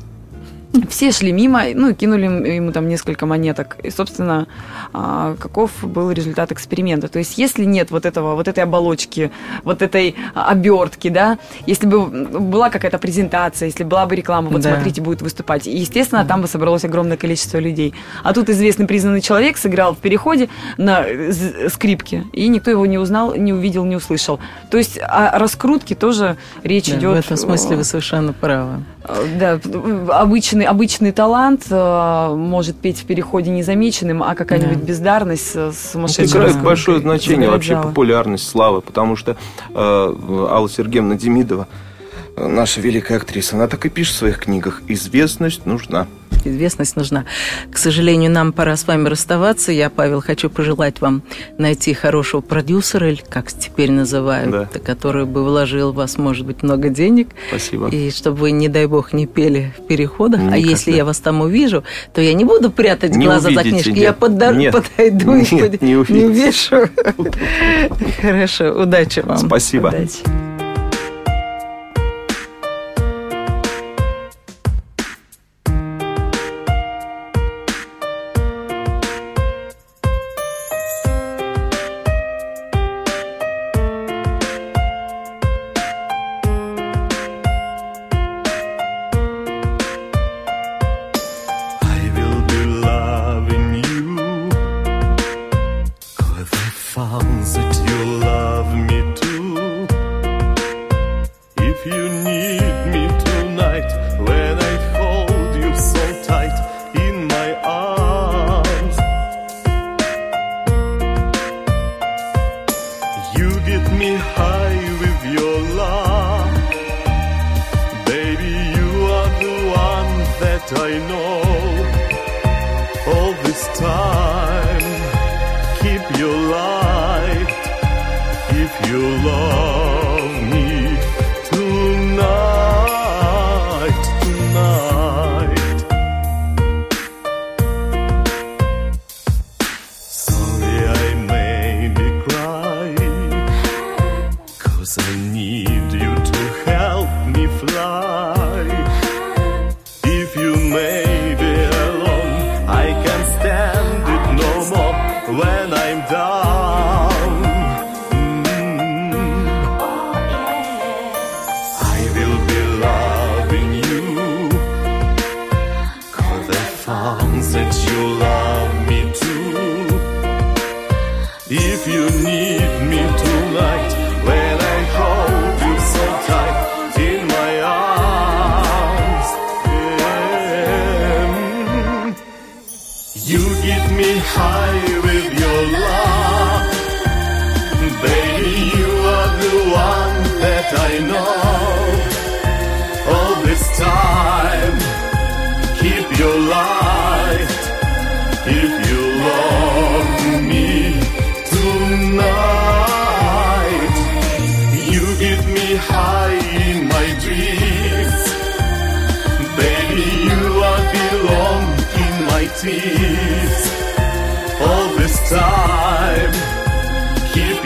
все 0.88 1.12
шли 1.12 1.32
мимо, 1.32 1.62
ну, 1.74 1.90
и 1.90 1.94
кинули 1.94 2.24
ему 2.56 2.72
там 2.72 2.88
несколько 2.88 3.26
монеток. 3.26 3.76
И, 3.82 3.90
собственно, 3.90 4.46
а, 4.92 5.36
каков 5.38 5.70
был 5.82 6.10
результат 6.10 6.52
эксперимента. 6.52 7.08
То 7.08 7.18
есть, 7.18 7.38
если 7.38 7.64
нет 7.64 7.90
вот 7.90 8.06
этого, 8.06 8.34
вот 8.34 8.48
этой 8.48 8.64
оболочки, 8.64 9.30
вот 9.62 9.82
этой 9.82 10.14
обертки, 10.34 11.08
да, 11.08 11.38
если 11.66 11.86
бы 11.86 12.06
была 12.06 12.70
какая-то 12.70 12.98
презентация, 12.98 13.66
если 13.66 13.84
была 13.84 14.06
бы 14.06 14.16
реклама, 14.16 14.48
вот 14.50 14.62
Да. 14.62 14.74
смотрите, 14.74 15.00
будет 15.00 15.22
выступать, 15.22 15.66
и, 15.66 15.76
естественно, 15.76 16.24
там 16.24 16.42
бы 16.42 16.48
собралось 16.48 16.84
огромное 16.84 17.16
количество 17.16 17.58
людей. 17.58 17.94
А 18.22 18.32
тут 18.32 18.48
известный 18.48 18.86
признанный 18.86 19.20
человек 19.20 19.56
сыграл 19.56 19.94
в 19.94 19.98
переходе 19.98 20.48
на 20.76 21.02
э, 21.04 21.68
скрипке, 21.68 22.24
и 22.32 22.48
никто 22.48 22.70
его 22.70 22.86
не 22.86 22.98
узнал, 22.98 23.34
не 23.34 23.52
увидел, 23.52 23.84
не 23.84 23.96
услышал. 23.96 24.38
То 24.70 24.78
есть, 24.78 24.98
о 25.00 25.38
раскрутке 25.38 25.94
тоже 25.94 26.36
речь 26.62 26.90
Да, 26.90 26.96
идет. 26.98 27.16
в 27.16 27.26
этом 27.26 27.36
смысле 27.36 27.74
э, 27.74 27.78
вы 27.78 27.84
совершенно 27.84 28.32
правы. 28.32 28.82
Э, 29.06 29.26
Да, 29.38 30.18
обычный, 30.20 30.64
обычный 30.64 31.12
талант 31.12 31.66
э, 31.70 32.34
может 32.34 32.76
петь 32.76 33.00
в 33.00 33.04
переходе 33.04 33.50
незамеченным, 33.50 34.22
а 34.22 34.34
какая-нибудь 34.34 34.80
Да. 34.80 34.86
бездарность 34.86 35.46
с- 35.52 35.56
Это 35.56 35.72
сумасшедшей 35.72 36.26
играет 36.26 36.44
раскруткой 36.46 36.66
большое 36.70 37.00
значение 37.00 37.50
вообще 37.50 37.76
популярность, 37.76 38.48
слава, 38.48 38.80
потому 38.80 39.16
что 39.16 39.36
э, 39.74 40.14
Алла 40.50 40.68
Сергеевна 40.68 41.16
Демидова, 41.16 41.66
э, 41.70 41.83
наша 42.36 42.80
великая 42.80 43.16
актриса, 43.16 43.56
она 43.56 43.68
так 43.68 43.84
и 43.86 43.88
пишет 43.88 44.14
в 44.14 44.18
своих 44.18 44.38
книгах: 44.38 44.82
известность 44.88 45.66
нужна. 45.66 46.06
Известность 46.46 46.94
нужна. 46.96 47.24
К 47.72 47.78
сожалению, 47.78 48.30
нам 48.30 48.52
пора 48.52 48.76
с 48.76 48.86
вами 48.86 49.08
расставаться. 49.08 49.72
Я, 49.72 49.88
Павел, 49.88 50.20
хочу 50.20 50.50
пожелать 50.50 51.00
вам 51.00 51.22
найти 51.56 51.94
хорошего 51.94 52.42
продюсера, 52.42 53.08
или 53.10 53.22
как 53.30 53.50
теперь 53.50 53.90
называют, 53.90 54.50
Да. 54.50 54.68
который 54.84 55.24
бы 55.24 55.42
вложил 55.42 55.92
в 55.92 55.94
вас, 55.94 56.18
может 56.18 56.44
быть, 56.44 56.62
много 56.62 56.90
денег. 56.90 57.28
Спасибо. 57.48 57.88
И 57.88 58.10
чтобы 58.10 58.36
вы, 58.38 58.50
не 58.50 58.68
дай 58.68 58.84
бог, 58.86 59.14
не 59.14 59.26
пели 59.26 59.72
в 59.78 59.86
переходах. 59.86 60.40
А 60.40 60.44
Никогда. 60.44 60.68
если 60.68 60.92
я 60.92 61.06
вас 61.06 61.18
там 61.20 61.40
увижу, 61.40 61.82
то 62.12 62.20
я 62.20 62.34
не 62.34 62.44
буду 62.44 62.70
прятать 62.70 63.14
Не 63.16 63.24
глаза 63.24 63.48
за 63.50 63.60
увидите, 63.60 63.70
книжкой. 63.70 63.92
нет. 63.94 64.02
Я 64.02 64.12
подда- 64.12 64.54
Нет. 64.54 64.74
подойду 64.74 65.34
и 65.36 65.40
Нет, 65.54 65.70
под- 65.72 65.82
не 65.82 65.96
увидите. 65.96 66.26
увижу. 66.76 66.90
Хорошо, 68.20 68.82
удачи 68.82 69.20
вам. 69.20 69.38
Спасибо. 69.38 69.88
Удачи. 69.88 70.18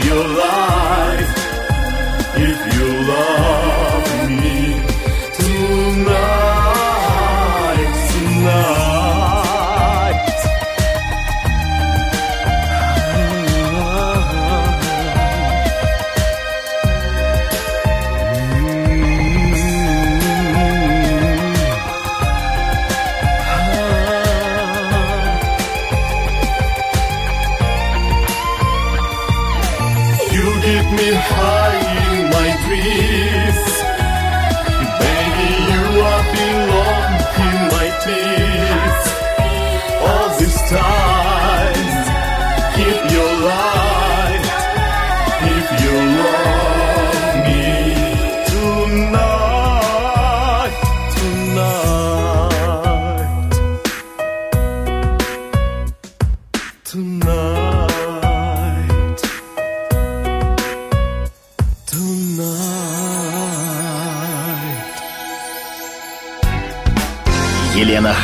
Your 0.08 0.26
light 0.26 1.28
if 2.36 2.74
you 2.74 2.88
love 3.08 3.67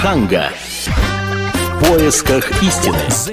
Ханга. 0.05 0.51
В 0.85 1.89
поисках 1.89 2.63
истины. 2.63 3.33